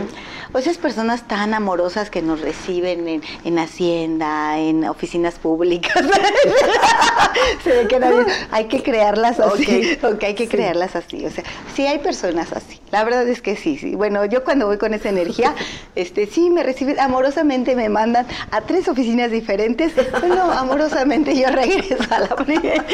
O 0.53 0.59
esas 0.59 0.79
personas 0.79 1.27
tan 1.27 1.55
amorosas 1.55 2.11
que 2.11 2.23
nos 2.23 2.41
reciben 2.41 3.09
en, 3.09 3.23
en 3.45 3.59
Hacienda, 3.59 4.59
en 4.59 4.85
oficinas 4.85 5.35
públicas. 5.39 5.95
Se 7.65 7.71
ve 7.71 7.89
que 7.89 8.01
hay 8.51 8.67
que 8.67 8.83
crearlas 8.83 9.41
así. 9.41 9.99
Okay. 10.03 10.29
hay 10.29 10.35
que 10.35 10.49
crearlas 10.49 10.97
así. 10.97 11.25
O 11.25 11.31
sea, 11.31 11.45
sí 11.75 11.87
hay 11.87 11.99
personas 11.99 12.53
así. 12.53 12.81
La 12.91 13.05
verdad 13.05 13.27
es 13.27 13.41
que 13.41 13.57
sí, 13.57 13.79
sí. 13.79 13.95
Bueno, 13.95 14.25
yo 14.27 14.45
cuando 14.45 14.67
voy 14.67 14.79
con 14.79 14.95
esa 14.95 15.09
energía, 15.09 15.55
este, 15.95 16.27
sí 16.27 16.51
me 16.51 16.63
reciben, 16.63 17.01
amorosamente 17.01 17.75
me 17.75 17.89
mandan 17.89 18.27
a 18.51 18.61
tres 18.63 18.89
oficinas 18.89 19.31
diferentes. 19.31 19.93
Bueno, 20.21 20.51
amorosamente 20.51 21.37
yo 21.37 21.49
regreso 21.49 22.05
a 22.11 22.21
la 22.21 22.37
primera 22.37 22.85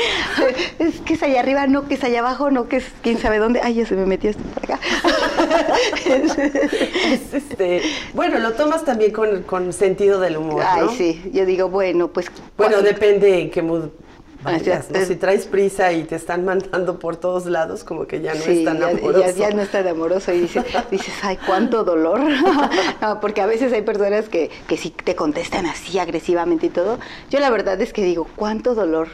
es 0.79 1.01
que 1.01 1.15
es 1.15 1.23
allá 1.23 1.41
arriba, 1.41 1.67
no 1.67 1.89
que 1.89 1.95
es 1.95 2.05
allá 2.05 2.21
abajo, 2.21 2.51
no 2.51 2.69
que 2.69 2.77
es 2.77 2.85
quién 3.03 3.19
sabe 3.19 3.39
dónde. 3.39 3.61
Ay, 3.63 3.75
ya 3.75 3.87
se 3.87 3.95
me 3.95 4.07
metió 4.07 4.31
esto 4.31 4.43
por 4.55 4.65
acá. 4.65 4.81
este, 7.33 7.83
bueno, 8.15 8.39
lo 8.39 8.53
tomas 8.53 8.85
también 8.85 9.13
con, 9.13 9.73
sentido 9.73 10.21
del 10.21 10.37
humor. 10.37 10.63
Ay, 10.67 10.89
sí. 10.97 11.31
Yo 11.33 11.47
digo, 11.47 11.69
bueno, 11.69 12.09
pues. 12.09 12.31
Bueno, 12.57 12.83
depende 12.83 13.41
en 13.41 13.51
qué 13.51 13.63
mood 13.63 13.89
vayas, 14.43 14.91
¿no? 14.91 15.05
Si 15.05 15.17
traes 15.17 15.47
prisa 15.47 15.93
y 15.93 16.05
te 16.05 16.17
están 16.17 16.45
mandando 16.45 16.99
por 16.99 17.17
todos 17.17 17.47
lados, 17.47 17.85
como 17.85 18.07
que 18.07 18.21
ya 18.21 18.35
no 18.35 18.45
es 18.45 18.65
tan 18.65 18.83
amoroso. 18.83 19.21
Ya, 19.21 19.31
ya, 19.31 19.51
no 19.51 19.63
está 19.63 19.83
de 19.83 19.91
amoroso 19.91 20.33
y 20.33 20.41
dices, 20.41 20.65
dices, 20.91 21.15
ay, 21.23 21.39
cuánto 21.45 21.85
dolor. 21.85 22.21
no, 23.01 23.21
porque 23.21 23.41
a 23.41 23.47
veces 23.47 23.73
hay 23.73 23.83
personas 23.83 24.29
que, 24.29 24.51
que 24.67 24.77
sí 24.77 24.91
te 24.91 25.15
contestan 25.15 25.67
así 25.67 25.99
agresivamente 25.99 26.67
y 26.67 26.71
todo. 26.71 26.99
Yo 27.31 27.41
la 27.41 27.51
verdad 27.51 27.81
es 27.81 27.93
que 27.93 28.03
digo, 28.03 28.27
cuánto 28.37 28.75
dolor 28.75 29.09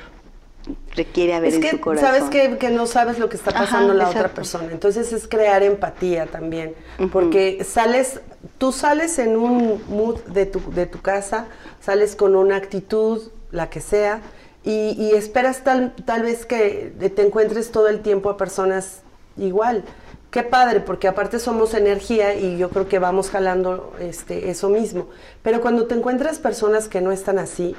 requiere 0.95 1.35
haber 1.35 1.55
es 1.55 1.59
que, 1.59 1.81
Sabes 1.99 2.25
que, 2.25 2.71
no 2.71 2.87
sabes 2.87 3.19
lo 3.19 3.29
que 3.29 3.37
está 3.37 3.53
pasando 3.53 3.95
la 3.95 4.09
otra 4.09 4.29
persona. 4.29 4.69
Entonces 4.73 5.13
es 5.13 5.29
crear 5.29 5.63
empatía 5.63 6.27
también. 6.27 6.75
Porque 7.13 7.65
sales, 7.65 8.21
tú 8.59 8.73
sales 8.73 9.19
en 9.19 9.37
un 9.37 9.83
mood 9.89 10.21
de 10.25 10.47
tu, 10.47 10.61
de 10.73 10.87
tu 10.87 11.01
casa, 11.01 11.47
sales 11.81 12.17
con 12.17 12.37
una 12.37 12.57
actitud, 12.57 13.23
la 13.51 13.71
que 13.71 13.81
sea, 13.81 14.21
y, 14.65 15.13
esperas 15.13 15.63
tal, 15.63 15.95
tal 16.07 16.23
vez 16.23 16.47
que 16.47 16.95
te 17.15 17.23
encuentres 17.23 17.71
todo 17.71 17.89
el 17.89 18.01
tiempo 18.01 18.31
a 18.31 18.37
personas 18.39 19.03
igual. 19.37 19.85
Qué 20.31 20.43
padre, 20.43 20.81
porque 20.81 21.07
aparte 21.07 21.39
somos 21.39 21.75
energía 21.75 22.35
y 22.35 22.57
yo 22.57 22.71
creo 22.71 22.89
que 22.89 22.99
vamos 22.99 23.31
jalando 23.31 23.93
este, 24.01 24.51
eso 24.51 24.71
mismo. 24.71 25.09
Pero 25.43 25.61
cuando 25.61 25.87
te 25.87 25.95
encuentras 25.95 26.39
personas 26.39 26.89
que 26.89 27.03
no 27.03 27.13
están 27.13 27.39
así, 27.39 27.77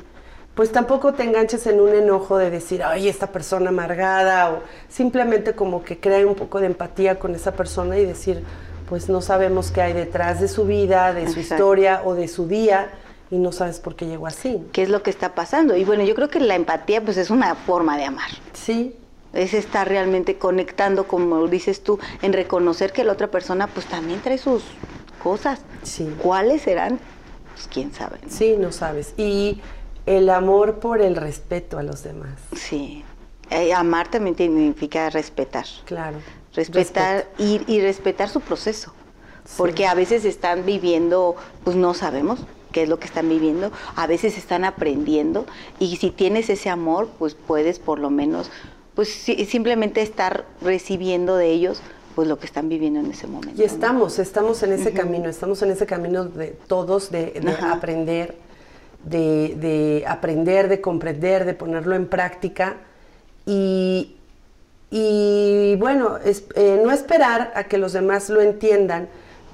pues 0.55 0.71
tampoco 0.71 1.13
te 1.13 1.23
enganches 1.23 1.67
en 1.67 1.81
un 1.81 1.89
enojo 1.89 2.37
de 2.37 2.49
decir, 2.49 2.81
ay, 2.81 3.09
esta 3.09 3.27
persona 3.27 3.69
amargada, 3.69 4.51
o 4.51 4.61
simplemente 4.87 5.53
como 5.53 5.83
que 5.83 5.99
crea 5.99 6.25
un 6.25 6.35
poco 6.35 6.61
de 6.61 6.67
empatía 6.67 7.19
con 7.19 7.35
esa 7.35 7.51
persona 7.53 7.97
y 7.97 8.05
decir, 8.05 8.41
pues 8.87 9.09
no 9.09 9.21
sabemos 9.21 9.71
qué 9.71 9.81
hay 9.81 9.93
detrás 9.93 10.39
de 10.39 10.47
su 10.47 10.65
vida, 10.65 11.13
de 11.13 11.27
su 11.27 11.39
historia 11.39 12.01
o 12.05 12.15
de 12.15 12.27
su 12.27 12.47
día 12.47 12.89
y 13.31 13.37
no 13.37 13.51
sabes 13.51 13.79
por 13.79 13.95
qué 13.95 14.05
llegó 14.05 14.27
así. 14.27 14.63
¿Qué 14.71 14.83
es 14.83 14.89
lo 14.89 15.03
que 15.03 15.09
está 15.09 15.35
pasando? 15.35 15.75
Y 15.75 15.83
bueno, 15.83 16.03
yo 16.03 16.15
creo 16.15 16.29
que 16.29 16.39
la 16.39 16.55
empatía 16.55 17.01
pues 17.03 17.17
es 17.17 17.29
una 17.29 17.55
forma 17.55 17.97
de 17.97 18.05
amar. 18.05 18.29
Sí. 18.53 18.95
Es 19.33 19.53
estar 19.53 19.89
realmente 19.89 20.37
conectando, 20.37 21.07
como 21.07 21.45
dices 21.47 21.83
tú, 21.83 21.99
en 22.21 22.31
reconocer 22.31 22.93
que 22.93 23.03
la 23.03 23.11
otra 23.11 23.27
persona 23.27 23.67
pues 23.67 23.85
también 23.87 24.21
trae 24.21 24.37
sus 24.37 24.63
cosas. 25.21 25.59
Sí. 25.83 26.15
¿Cuáles 26.21 26.61
serán? 26.61 26.99
Pues 27.53 27.67
quién 27.67 27.93
sabe. 27.93 28.19
Sí, 28.29 28.55
no 28.57 28.71
sabes. 28.71 29.13
Y 29.17 29.59
el 30.05 30.29
amor 30.29 30.79
por 30.79 31.01
el 31.01 31.15
respeto 31.15 31.77
a 31.77 31.83
los 31.83 32.03
demás. 32.03 32.39
Sí. 32.55 33.03
Eh, 33.49 33.73
amar 33.73 34.09
también 34.09 34.35
significa 34.35 35.09
respetar. 35.09 35.65
Claro. 35.85 36.17
Respetar 36.53 37.27
y, 37.37 37.61
y, 37.67 37.81
respetar 37.81 38.29
su 38.29 38.41
proceso. 38.41 38.93
Porque 39.57 39.85
a 39.85 39.93
veces 39.93 40.25
están 40.25 40.65
viviendo, 40.65 41.35
pues 41.63 41.75
no 41.75 41.93
sabemos 41.93 42.39
qué 42.71 42.83
es 42.83 42.89
lo 42.89 42.99
que 42.99 43.05
están 43.05 43.29
viviendo, 43.29 43.71
a 43.95 44.05
veces 44.05 44.37
están 44.37 44.65
aprendiendo 44.65 45.45
y 45.79 45.95
si 45.95 46.11
tienes 46.11 46.49
ese 46.49 46.69
amor, 46.69 47.09
pues 47.17 47.33
puedes 47.33 47.79
por 47.79 47.99
lo 47.99 48.09
menos, 48.09 48.49
pues 48.95 49.07
simplemente 49.09 50.01
estar 50.01 50.45
recibiendo 50.61 51.37
de 51.37 51.51
ellos 51.51 51.81
pues 52.15 52.27
lo 52.27 52.39
que 52.39 52.45
están 52.45 52.67
viviendo 52.67 52.99
en 52.99 53.11
ese 53.11 53.27
momento. 53.27 53.61
Y 53.61 53.65
estamos, 53.65 54.19
estamos 54.19 54.63
en 54.63 54.73
ese 54.73 54.93
camino, 54.93 55.29
estamos 55.29 55.61
en 55.61 55.71
ese 55.71 55.85
camino 55.85 56.25
de 56.25 56.47
todos 56.67 57.11
de, 57.11 57.41
aprender 57.61 58.35
de, 59.05 60.03
aprender, 60.07 60.67
de 60.67 60.81
comprender, 60.81 61.45
de 61.45 61.53
ponerlo 61.53 61.95
en 61.95 62.07
práctica 62.07 62.77
y, 63.45 64.15
y 64.89 65.75
bueno, 65.77 66.17
es, 66.17 66.45
eh, 66.55 66.81
no 66.83 66.91
esperar 66.91 67.51
a 67.55 67.65
que 67.65 67.77
los 67.77 67.93
demás 67.93 68.29
lo 68.29 68.41
entiendan, 68.41 69.07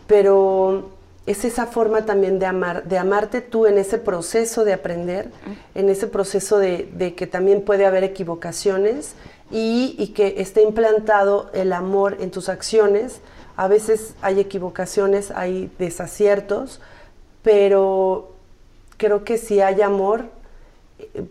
pero 0.08 0.90
es 1.26 1.46
esa 1.46 1.68
forma 1.68 2.06
también 2.06 2.40
de 2.40 2.46
amar, 2.46 2.86
de 2.86 2.98
amarte 2.98 3.42
tú 3.42 3.66
en 3.66 3.78
ese 3.78 3.98
proceso 3.98 4.64
de 4.66 4.74
aprender, 4.74 5.30
en 5.76 5.90
ese 5.90 6.08
proceso 6.08 6.58
de, 6.58 7.14
que 7.16 7.28
también 7.28 7.62
puede 7.62 7.86
haber 7.86 8.04
equivocaciones 8.04 9.16
y, 9.52 9.96
y, 10.00 10.10
que 10.10 10.36
esté 10.38 10.64
implantado 10.64 11.50
el 11.54 11.74
amor 11.74 12.18
en 12.22 12.32
tus 12.32 12.50
acciones. 12.50 13.20
A 13.56 13.68
veces 13.68 14.16
hay 14.22 14.40
equivocaciones, 14.40 15.30
hay 15.32 15.70
desaciertos, 15.78 16.80
pero 17.44 18.31
creo 19.02 19.24
que 19.24 19.40
si 19.40 19.62
hay 19.62 19.82
amor, 19.82 20.26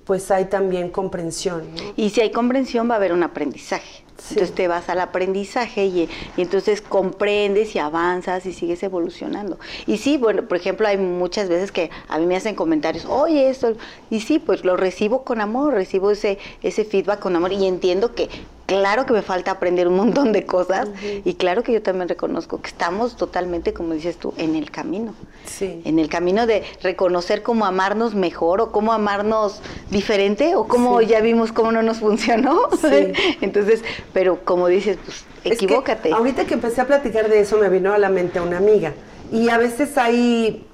pues 0.04 0.32
hay 0.32 0.46
también 0.46 0.90
comprensión. 0.90 1.62
Y 1.96 2.10
si 2.10 2.20
hay 2.20 2.32
comprensión 2.32 2.90
va 2.90 2.94
a 2.94 2.96
haber 2.96 3.12
un 3.12 3.22
aprendizaje. 3.22 4.02
Entonces 4.10 4.52
te 4.52 4.66
vas 4.68 4.88
al 4.88 5.00
aprendizaje 5.00 5.86
y, 5.86 6.08
entonces 6.36 6.82
comprendes 6.82 7.74
y 7.76 7.78
avanzas 7.78 8.44
y 8.44 8.52
sigues 8.52 8.82
evolucionando. 8.82 9.58
Y 9.86 9.98
sí, 9.98 10.18
bueno, 10.18 10.42
por 10.46 10.58
ejemplo, 10.58 10.88
hay 10.88 10.98
muchas 10.98 11.48
veces 11.48 11.70
que 11.70 11.90
a 12.08 12.18
mí 12.18 12.26
me 12.26 12.36
hacen 12.36 12.56
comentarios, 12.56 13.06
oye, 13.06 13.48
esto, 13.48 13.74
y 14.10 14.20
sí, 14.20 14.38
pues 14.40 14.64
lo 14.64 14.76
recibo 14.76 15.22
con 15.22 15.40
amor, 15.40 15.74
recibo 15.74 16.10
ese, 16.10 16.38
ese 16.62 16.84
feedback 16.84 17.20
con 17.20 17.36
amor 17.36 17.52
y 17.52 17.66
entiendo 17.66 18.14
que 18.14 18.28
claro 18.70 19.04
que 19.04 19.12
me 19.12 19.22
falta 19.22 19.50
aprender 19.50 19.88
un 19.88 19.96
montón 19.96 20.30
de 20.30 20.46
cosas 20.46 20.88
y 21.24 21.34
claro 21.34 21.64
que 21.64 21.72
yo 21.72 21.82
también 21.82 22.08
reconozco 22.08 22.62
que 22.62 22.68
estamos 22.68 23.16
totalmente, 23.16 23.72
como 23.72 23.94
dices 23.94 24.16
tú, 24.16 24.32
en 24.36 24.54
el 24.54 24.70
camino. 24.70 25.12
Sí. 25.44 25.82
En 25.84 25.98
el 25.98 26.08
camino 26.08 26.46
de 26.46 26.62
reconocer 26.80 27.42
cómo 27.42 27.66
amarnos 27.66 28.14
mejor 28.14 28.60
o 28.60 28.70
cómo 28.70 28.92
amarnos 28.92 29.60
diferente 29.90 30.54
o 30.54 30.68
cómo 30.68 31.00
ya 31.00 31.20
vimos 31.20 31.50
cómo 31.50 31.72
no 31.72 31.82
nos 31.82 31.98
funcionó. 31.98 32.68
Sí. 32.80 33.12
Entonces, 33.40 33.82
pero 34.12 34.44
como 34.44 34.68
dices, 34.68 34.98
pues 35.04 35.24
equivócate. 35.44 36.12
ahorita 36.12 36.44
que 36.44 36.54
empecé 36.54 36.80
a 36.80 36.86
platicar 36.86 37.28
de 37.28 37.40
eso 37.40 37.58
me 37.58 37.68
vino 37.68 37.92
a 37.92 37.98
la 37.98 38.08
mente 38.08 38.40
una 38.40 38.58
amiga 38.58 38.92
y 39.32 39.48
a 39.48 39.58
veces 39.58 39.98
hay 39.98 40.64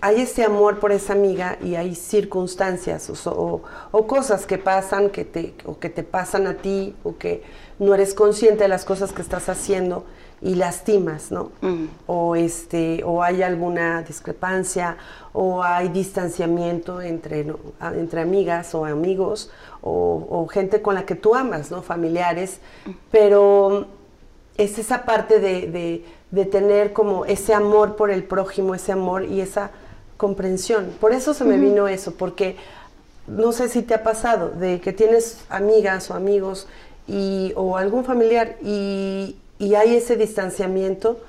hay 0.00 0.20
ese 0.20 0.44
amor 0.44 0.78
por 0.78 0.92
esa 0.92 1.14
amiga 1.14 1.58
y 1.62 1.74
hay 1.74 1.94
circunstancias 1.94 3.10
o, 3.26 3.62
cosas 4.06 4.46
que 4.46 4.58
pasan 4.58 5.10
que 5.10 5.24
te, 5.24 5.54
o 5.64 5.78
que 5.78 5.88
te 5.88 6.02
pasan 6.02 6.46
a 6.46 6.54
ti 6.54 6.94
o 7.02 7.16
que 7.16 7.42
no 7.78 7.94
eres 7.94 8.14
consciente 8.14 8.64
de 8.64 8.68
las 8.68 8.84
cosas 8.84 9.12
que 9.12 9.22
estás 9.22 9.48
haciendo 9.48 10.04
y 10.42 10.54
lastimas, 10.54 11.32
¿no? 11.32 11.50
Mm. 11.62 11.86
O, 12.06 12.36
este, 12.36 13.02
o 13.04 13.22
hay 13.22 13.42
alguna 13.42 14.02
discrepancia 14.02 14.98
o 15.32 15.62
hay 15.62 15.88
distanciamiento 15.88 17.00
entre, 17.00 17.46
entre 17.94 18.20
amigas 18.20 18.74
o 18.74 18.84
amigos 18.84 19.50
o, 19.80 20.46
gente 20.52 20.82
con 20.82 20.94
la 20.94 21.06
que 21.06 21.14
tú 21.14 21.34
amas, 21.34 21.70
¿no? 21.70 21.80
Familiares, 21.80 22.60
mm. 22.84 22.90
pero 23.10 23.86
es 24.58 24.78
esa 24.78 25.04
parte 25.04 25.40
de, 25.40 26.04
de 26.30 26.44
tener 26.44 26.92
como 26.92 27.24
ese 27.24 27.54
amor 27.54 27.96
por 27.96 28.10
el 28.10 28.24
prójimo, 28.24 28.74
ese 28.74 28.92
amor 28.92 29.24
y 29.24 29.40
esa 29.40 29.70
comprensión. 30.16 30.92
Por 31.00 31.12
eso 31.12 31.34
se 31.34 31.44
me 31.44 31.58
vino 31.58 31.88
eso, 31.88 32.14
porque 32.14 32.56
no 33.26 33.52
sé 33.52 33.68
si 33.68 33.82
te 33.82 33.94
ha 33.94 34.02
pasado 34.02 34.50
de 34.50 34.80
que 34.80 34.92
tienes 34.92 35.38
amigas 35.48 36.10
o 36.10 36.14
amigos 36.14 36.66
y, 37.06 37.52
o 37.56 37.76
algún 37.76 38.04
familiar 38.04 38.56
y, 38.62 39.36
y 39.58 39.74
hay 39.74 39.96
ese 39.96 40.16
distanciamiento, 40.16 41.20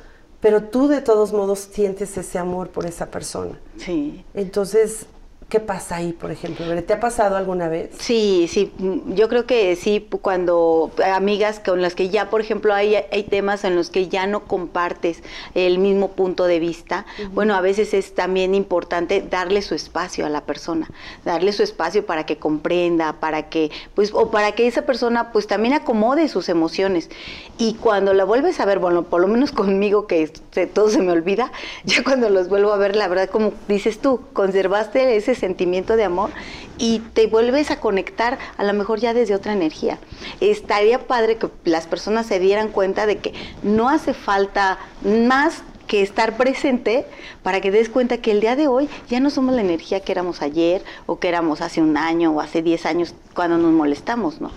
pero 0.41 0.63
tú 0.63 0.88
de 0.88 1.02
todos 1.02 1.34
modos 1.34 1.60
sientes 1.71 2.17
ese 2.17 2.38
amor 2.38 2.69
por 2.69 2.86
esa 2.86 3.08
persona. 3.08 3.60
Sí. 3.78 4.23
Entonces, 4.34 5.08
¿Qué 5.50 5.62
pasa 5.62 5.96
ahí, 5.96 6.12
por 6.12 6.30
ejemplo? 6.30 6.66
¿Te 6.84 6.92
ha 6.92 7.00
pasado 7.00 7.38
alguna 7.38 7.70
vez? 7.70 7.92
Sí, 8.00 8.50
sí, 8.50 8.74
yo 9.08 9.30
creo 9.30 9.46
que 9.46 9.78
sí, 9.78 10.06
cuando 10.22 10.92
amigas 11.14 11.62
con 11.62 11.82
las 11.82 11.96
que 11.96 12.10
ya, 12.10 12.30
por 12.30 12.42
ejemplo, 12.42 12.74
hay, 12.74 12.96
hay 12.96 13.24
temas 13.24 13.64
en 13.64 13.78
los 13.78 13.90
que 13.90 14.10
ya 14.10 14.28
no 14.28 14.44
compartes 14.44 15.24
el 15.56 15.80
mismo 15.80 16.10
punto 16.12 16.48
de 16.48 16.60
vista, 16.60 17.06
bueno, 17.32 17.56
a 17.56 17.62
veces 17.62 17.94
es 17.94 18.14
también 18.14 18.56
importante 18.56 19.22
darle 19.22 19.62
su 19.62 19.74
espacio 19.74 20.26
a 20.26 20.30
la 20.30 20.42
persona, 20.42 20.90
darle 21.24 21.54
su 21.54 21.64
espacio 21.64 22.06
para 22.06 22.26
que 22.26 22.36
comprenda, 22.36 23.14
para 23.14 23.48
que, 23.48 23.72
pues, 23.96 24.12
o 24.14 24.30
para 24.30 24.52
que 24.52 24.68
esa 24.68 24.82
persona, 24.82 25.32
pues, 25.32 25.48
también 25.48 25.74
acomode 25.74 26.28
sus 26.28 26.50
emociones. 26.50 27.10
Y 27.58 27.76
cuando 27.76 28.14
la 28.14 28.26
vuelves 28.26 28.60
a 28.60 28.66
ver, 28.66 28.80
bueno, 28.80 29.04
por 29.04 29.22
lo 29.22 29.30
menos 29.30 29.52
conmigo, 29.54 30.08
que 30.08 30.28
todo 30.74 30.90
se 30.90 31.02
me 31.02 31.14
olvida, 31.14 31.54
ya 31.86 32.04
cuando 32.04 32.30
los 32.30 32.50
vuelvo 32.50 32.74
a 32.74 32.78
ver, 32.78 32.98
la 32.98 33.08
verdad, 33.08 33.30
como 33.30 33.54
dices 33.70 34.00
tú, 34.00 34.20
conservaste 34.34 35.16
ese 35.16 35.37
sentimiento 35.38 35.95
de 35.95 36.04
amor 36.04 36.32
y 36.78 37.00
te 37.13 37.28
vuelves 37.28 37.71
a 37.71 37.80
conectar 37.80 38.38
a 38.58 38.63
lo 38.63 38.73
mejor 38.73 39.00
ya 39.00 39.13
desde 39.13 39.36
otra 39.36 39.54
energía. 39.54 39.97
Estaría 40.41 41.08
padre 41.08 41.38
que 41.38 41.50
las 41.63 41.88
personas 41.88 42.26
se 42.26 42.39
dieran 42.39 42.69
cuenta 42.69 43.06
de 43.06 43.17
que 43.19 43.34
no 43.63 43.89
hace 43.89 44.13
falta 44.13 44.78
más 45.04 45.63
que 45.88 46.02
estar 46.02 46.38
presente 46.38 47.06
para 47.43 47.62
que 47.62 47.71
des 47.71 47.89
cuenta 47.89 48.17
que 48.17 48.32
el 48.32 48.41
día 48.41 48.56
de 48.56 48.67
hoy 48.67 48.89
ya 49.10 49.19
no 49.19 49.30
somos 49.30 49.56
la 49.56 49.62
energía 49.62 50.02
que 50.02 50.12
éramos 50.12 50.41
ayer 50.41 50.84
o 51.06 51.17
que 51.17 51.30
éramos 51.30 51.62
hace 51.62 51.82
un 51.82 51.97
año 51.97 52.32
o 52.32 52.41
hace 52.41 52.62
10 52.62 52.86
años 52.86 53.15
cuando 53.34 53.58
nos 53.58 53.71
molestamos, 53.71 54.41
¿no? 54.41 54.52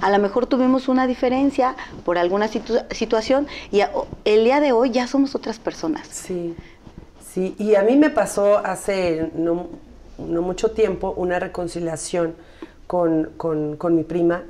A 0.00 0.10
lo 0.10 0.18
mejor 0.18 0.46
tuvimos 0.46 0.88
una 0.88 1.06
diferencia 1.06 1.76
por 2.04 2.16
alguna 2.16 2.48
situación 2.48 3.46
y 3.70 3.82
el 4.24 4.44
día 4.44 4.60
de 4.60 4.72
hoy 4.72 4.90
ya 4.90 5.06
somos 5.06 5.34
otras 5.34 5.58
personas. 5.58 6.08
Sí, 6.10 6.54
sí, 7.32 7.54
y 7.58 7.74
a 7.74 7.82
mí 7.82 7.96
me 7.96 8.08
pasó 8.08 8.58
hace 8.58 9.30
no, 9.34 9.68
no 10.28 10.42
mucho 10.42 10.72
tiempo 10.72 11.12
una 11.16 11.38
reconciliación 11.38 12.34
con, 12.86 13.30
con, 13.36 13.94
mi 13.94 14.02
prima 14.02 14.42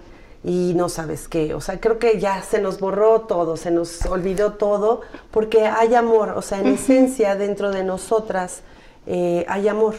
y 0.42 0.72
no 0.74 0.88
sabes 0.88 1.28
qué, 1.28 1.54
o 1.54 1.60
sea, 1.60 1.78
creo 1.78 1.98
que 1.98 2.18
ya 2.18 2.42
se 2.42 2.60
nos 2.60 2.80
borró 2.80 3.22
todo, 3.22 3.58
se 3.58 3.70
nos 3.70 4.06
olvidó 4.06 4.54
todo, 4.54 5.02
porque 5.30 5.66
hay 5.66 5.94
amor, 5.94 6.30
o 6.30 6.40
sea, 6.40 6.60
en 6.60 6.68
esencia 6.68 7.36
dentro 7.36 7.70
de 7.70 7.84
nosotras 7.84 8.62
eh, 9.06 9.44
hay 9.48 9.68
amor. 9.68 9.96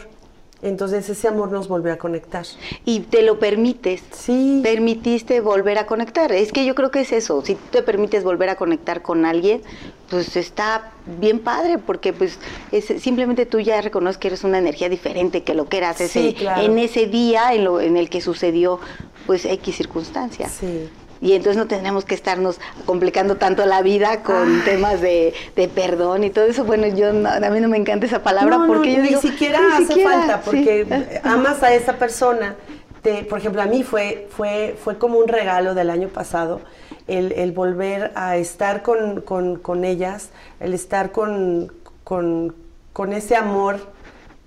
Entonces 0.62 1.08
ese 1.08 1.26
amor 1.26 1.50
nos 1.50 1.66
volvió 1.66 1.92
a 1.92 1.96
conectar. 1.96 2.46
Y 2.84 3.00
te 3.00 3.22
lo 3.22 3.40
permites. 3.40 4.02
Sí. 4.12 4.60
Permitiste 4.62 5.40
volver 5.40 5.76
a 5.78 5.86
conectar. 5.86 6.30
Es 6.30 6.52
que 6.52 6.64
yo 6.64 6.76
creo 6.76 6.92
que 6.92 7.00
es 7.00 7.12
eso. 7.12 7.42
Si 7.44 7.56
te 7.56 7.82
permites 7.82 8.22
volver 8.22 8.48
a 8.48 8.54
conectar 8.54 9.02
con 9.02 9.24
alguien, 9.24 9.62
pues 10.08 10.36
está 10.36 10.92
bien 11.18 11.40
padre, 11.40 11.78
porque 11.78 12.12
pues 12.12 12.38
es, 12.70 12.84
simplemente 13.02 13.44
tú 13.44 13.58
ya 13.58 13.80
reconoces 13.80 14.18
que 14.18 14.28
eres 14.28 14.44
una 14.44 14.58
energía 14.58 14.88
diferente 14.88 15.42
que 15.42 15.54
lo 15.54 15.68
que 15.68 15.78
eras 15.78 16.00
ese, 16.00 16.36
en 16.38 16.78
ese 16.78 17.06
día 17.06 17.54
en, 17.54 17.64
lo, 17.64 17.80
en 17.80 17.96
el 17.96 18.08
que 18.08 18.20
sucedió 18.20 18.78
pues 19.26 19.44
X 19.44 19.76
circunstancia. 19.76 20.48
Sí 20.48 20.88
y 21.22 21.34
entonces 21.34 21.56
no 21.56 21.68
tenemos 21.68 22.04
que 22.04 22.16
estarnos 22.16 22.60
complicando 22.84 23.36
tanto 23.36 23.64
la 23.64 23.80
vida 23.80 24.24
con 24.24 24.64
temas 24.64 25.00
de, 25.00 25.32
perdón 25.72 26.24
y 26.24 26.30
todo 26.30 26.46
eso. 26.46 26.64
Bueno, 26.64 26.88
yo 26.88 27.10
a 27.10 27.50
mí 27.50 27.60
no 27.60 27.68
me 27.68 27.76
encanta 27.76 28.06
esa 28.06 28.24
palabra 28.24 28.64
porque 28.66 28.96
yo 28.96 29.02
ni 29.02 29.14
siquiera 29.14 29.60
hace 29.76 30.02
falta 30.02 30.40
porque 30.40 31.20
amas 31.22 31.62
a 31.62 31.72
esa 31.72 31.92
persona. 31.92 32.56
Te, 33.02 33.22
por 33.22 33.38
ejemplo, 33.38 33.62
a 33.62 33.66
mí 33.66 33.84
fue, 33.84 34.28
fue, 34.36 34.76
fue 34.82 34.98
como 34.98 35.18
un 35.18 35.28
regalo 35.28 35.74
del 35.74 35.90
año 35.90 36.08
pasado 36.08 36.60
el, 37.06 37.52
volver 37.52 38.10
a 38.16 38.36
estar 38.36 38.82
con, 38.82 39.84
ellas, 39.84 40.30
el 40.58 40.74
estar 40.74 41.12
con, 41.12 41.72
con 42.02 43.12
ese 43.12 43.36
amor 43.36 43.78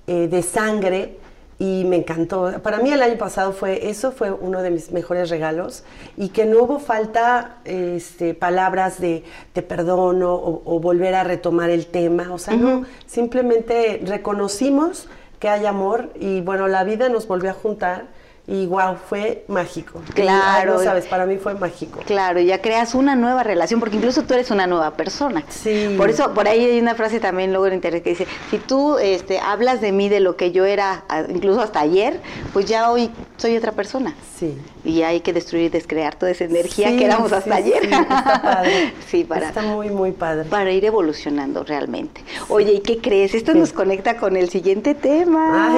eh, 0.08 0.28
de 0.28 0.42
sangre 0.42 1.18
y 1.58 1.86
me 1.86 1.96
encantó. 1.98 2.52
Para 2.62 2.80
mí 2.80 2.92
el 2.92 3.02
año 3.02 3.18
pasado 3.18 3.54
fue, 3.54 3.90
eso 3.90 4.12
fue 4.12 4.32
uno 4.32 4.62
de 4.62 4.72
mis 4.72 4.92
mejores 4.92 5.30
regalos 5.30 5.84
y 6.18 6.30
que 6.30 6.46
no 6.46 6.64
hubo 6.64 6.80
falta 6.80 7.58
este, 7.64 8.34
palabras 8.34 9.00
de 9.00 9.24
te 9.54 9.62
perdono 9.62 10.34
o, 10.34 10.80
volver 10.80 11.16
a 11.16 11.24
retomar 11.24 11.70
el 11.70 11.88
tema, 11.88 12.32
o 12.32 12.38
sea, 12.38 12.56
no, 12.56 12.86
simplemente 13.06 14.02
reconocimos 14.06 15.08
que 15.40 15.50
hay 15.50 15.66
amor 15.66 16.12
y 16.20 16.42
bueno, 16.42 16.68
la 16.68 16.84
vida 16.84 17.10
nos 17.10 17.28
volvió 17.28 17.52
a 17.52 17.54
juntar 17.54 18.08
y 18.48 18.68
wow, 18.68 18.96
fue 19.10 19.44
mágico. 19.48 20.02
Claro. 20.14 20.76
no 20.76 20.84
sabes, 20.84 21.06
para 21.08 21.26
mí 21.26 21.38
fue 21.38 21.56
mágico. 21.56 22.02
Claro, 22.06 22.40
ya 22.40 22.62
creas 22.62 22.94
una 22.94 23.16
nueva 23.16 23.44
relación, 23.44 23.80
porque 23.80 23.96
incluso 23.98 24.24
tú 24.24 24.34
eres 24.36 24.52
una 24.52 24.68
nueva 24.68 24.92
persona. 24.92 25.44
Sí. 25.50 25.96
Por 25.98 26.10
eso, 26.10 26.34
por 26.34 26.48
ahí 26.48 26.64
hay 26.64 26.80
una 26.80 26.94
frase 26.94 27.20
también 27.20 27.52
luego 27.52 27.68
en 27.68 27.74
internet 27.74 28.04
que 28.04 28.12
dice, 28.12 28.28
si 28.52 28.60
tú 28.60 28.98
este, 28.98 29.40
hablas 29.40 29.82
de 29.82 29.92
mí, 29.92 30.10
de 30.10 30.20
lo 30.20 30.36
que 30.36 30.52
yo 30.52 30.66
era, 30.66 31.06
incluso 31.30 31.62
hasta 31.62 31.80
ayer, 31.80 32.22
pues 32.54 32.66
ya 32.66 32.92
hoy 32.92 33.10
soy 33.38 33.58
otra 33.58 33.72
persona. 33.72 34.14
Sí. 34.38 34.56
Y 34.86 35.02
hay 35.02 35.22
que 35.22 35.34
destruir 35.34 35.66
y 35.66 35.70
descrear 35.70 36.16
toda 36.16 36.32
esa 36.32 36.46
energía 36.46 36.96
que 36.96 37.06
éramos 37.06 37.32
hasta 37.32 37.56
ayer. 37.56 37.82
Sí, 37.82 37.90
está 37.92 38.42
padre. 38.42 38.94
sí, 39.08 39.24
para, 39.24 39.48
está 39.48 39.62
muy, 39.62 39.90
muy 39.90 40.12
padre. 40.12 40.46
Para 40.46 40.72
ir 40.72 40.86
evolucionando 40.86 41.64
realmente. 41.64 42.22
Oye, 42.48 42.74
¿y 42.74 42.80
qué 42.80 43.00
crees? 43.00 43.34
Esto 43.34 43.54
nos 43.54 43.74
conecta 43.74 44.18
con 44.18 44.38
el 44.38 44.50
siguiente 44.50 44.96
tema. 44.96 45.76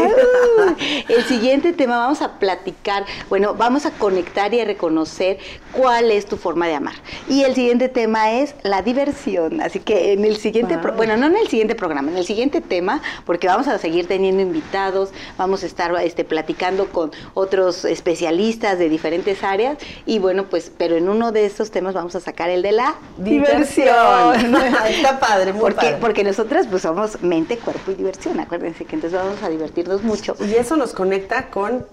el 1.10 1.24
siguiente 1.24 1.74
tema, 1.74 1.98
vamos 1.98 2.22
a 2.22 2.38
platicar 2.40 3.06
bueno, 3.30 3.54
vamos 3.54 3.86
a 3.86 3.92
conectar 3.92 4.54
y 4.54 4.60
a 4.60 4.66
reconocer 4.66 5.38
cuál 5.74 6.12
es 6.12 6.26
tu 6.26 6.38
forma 6.38 6.68
de 6.68 6.76
amar. 6.76 6.96
Y 7.30 7.44
el 7.44 7.56
siguiente 7.56 7.90
tema 7.90 8.32
es 8.32 8.56
la 8.64 8.82
diversión. 8.82 9.62
Así 9.62 9.80
que 9.80 10.14
en 10.14 10.26
el 10.26 10.38
siguiente, 10.38 10.78
bueno, 10.96 11.18
no 11.18 11.28
en 11.28 11.38
el 11.38 11.48
siguiente 11.48 11.76
programa, 11.76 12.12
en 12.12 12.18
el 12.18 12.26
siguiente 12.26 12.62
tema, 12.62 13.02
porque 13.26 13.48
vamos 13.48 13.68
a 13.68 13.78
seguir 13.78 14.08
teniendo 14.08 14.42
invitados, 14.42 15.10
vamos 15.38 15.64
a 15.64 15.66
estar 15.66 15.94
este, 16.02 16.24
platicando 16.24 16.88
con 16.88 17.12
otros 17.34 17.86
especialistas 17.86 18.80
de 18.80 18.90
diferentes 18.98 19.44
áreas 19.44 19.78
y 20.06 20.18
bueno, 20.18 20.46
pues, 20.50 20.72
pero 20.76 20.96
en 20.96 21.08
uno 21.08 21.32
de 21.32 21.46
estos 21.46 21.70
temas 21.70 21.94
vamos 21.94 22.16
a 22.16 22.20
sacar 22.20 22.50
el 22.50 22.64
de 22.64 22.72
la 22.72 22.96
diversión. 23.18 23.88
Está 24.90 25.20
padre, 25.20 25.54
muy 25.54 25.62
porque, 25.62 25.76
padre. 25.76 25.98
Porque 26.02 26.24
nosotras 26.24 26.68
pues 26.68 26.82
somos 26.82 27.22
mente, 27.22 27.58
cuerpo 27.58 27.92
y 27.92 27.94
diversión, 27.94 28.40
acuérdense 28.40 28.86
que 28.86 28.96
entonces 28.96 29.20
vamos 29.20 29.42
a 29.44 29.50
divertirnos 29.50 30.02
mucho. 30.04 30.36
Y 30.40 30.56
eso 30.56 30.76
nos 30.78 30.94
conecta 30.94 31.50
con 31.50 31.86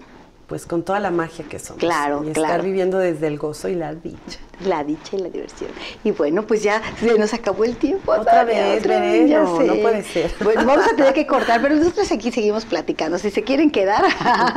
pues 0.47 0.65
con 0.65 0.83
toda 0.83 0.99
la 0.99 1.11
magia 1.11 1.45
que 1.49 1.59
somos. 1.59 1.79
Claro, 1.79 2.23
y 2.23 2.31
claro. 2.31 2.41
estar 2.53 2.61
viviendo 2.63 2.97
desde 2.99 3.27
el 3.27 3.37
gozo 3.37 3.67
y 3.67 3.75
la 3.75 3.93
dicha. 3.95 4.39
La 4.65 4.83
dicha 4.83 5.17
y 5.17 5.19
la 5.19 5.29
diversión. 5.29 5.69
Y 6.03 6.11
bueno, 6.11 6.43
pues 6.47 6.63
ya 6.63 6.81
se 6.99 7.17
nos 7.17 7.33
acabó 7.33 7.65
el 7.65 7.75
tiempo. 7.75 8.11
Otra 8.13 8.45
vez, 8.45 8.79
otra 8.79 8.99
vez, 9.01 9.29
ya 9.29 9.41
no, 9.41 9.57
sé. 9.57 9.63
no 9.65 9.75
puede 9.75 10.03
ser. 10.03 10.31
Bueno, 10.41 10.63
vamos 10.65 10.85
a 10.87 10.95
tener 10.95 11.13
que 11.13 11.25
cortar, 11.27 11.61
pero 11.61 11.75
nosotros 11.75 12.09
aquí 12.11 12.31
seguimos 12.31 12.63
platicando. 12.65 13.17
Si 13.17 13.31
se 13.31 13.43
quieren 13.43 13.69
quedar, 13.71 14.03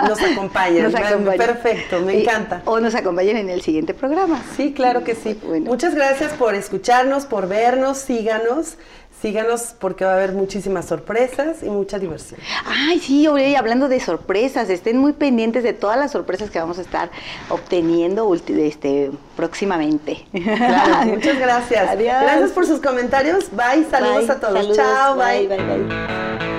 nos 0.07 0.21
acompañan. 0.33 0.85
Nos 0.85 0.95
acompañan. 0.95 1.39
Perfecto, 1.39 2.01
me 2.01 2.15
Y- 2.19 2.23
encanta. 2.23 2.63
O 2.67 2.79
nos 2.81 2.95
acompañen 2.95 3.39
en 3.39 3.49
el 3.51 3.61
siguiente 3.63 3.93
programa. 3.95 4.41
Sí, 4.57 4.73
claro 4.73 5.03
que 5.05 5.15
sí. 5.17 5.39
Bueno. 5.45 5.67
Muchas 5.67 5.95
gracias 5.95 6.33
por 6.35 6.55
escucharnos, 6.55 7.27
por 7.27 7.49
vernos, 7.49 7.99
síganos, 7.99 8.77
síganos 9.21 9.75
porque 9.79 10.05
va 10.05 10.13
a 10.13 10.15
haber 10.15 10.33
muchísimas 10.33 10.87
sorpresas 10.87 11.63
y 11.63 11.67
mucha 11.71 11.99
diversión. 11.99 12.41
Ay, 12.67 13.01
sí, 13.01 13.27
oye, 13.27 13.57
hablando 13.57 13.89
de 13.89 14.01
sorpresas, 14.01 14.71
estén 14.71 14.99
muy 14.99 15.13
pendientes 15.13 15.63
de 15.63 15.73
todas 15.73 15.99
las 15.99 16.13
sorpresas 16.13 16.51
que 16.51 16.59
vamos 16.59 16.79
a 16.79 16.83
estar 16.83 17.11
obteniendo 17.49 18.33
este, 18.35 19.11
próximamente. 19.37 20.27
Claro, 20.33 21.07
muchas 21.07 21.39
gracias. 21.39 21.89
Adiós. 21.89 22.23
Gracias 22.23 22.51
por 22.53 22.67
sus 22.67 22.81
comentarios. 22.81 23.51
Bye, 23.53 23.87
saludos 23.91 24.27
Bye, 24.27 24.31
a 24.31 24.41
todos. 24.41 24.55
saludos, 24.55 24.77
Chao, 24.77 25.17
bye, 25.17 25.47
bye. 25.49 25.57
bye. 25.57 25.79
bye. 25.79 26.58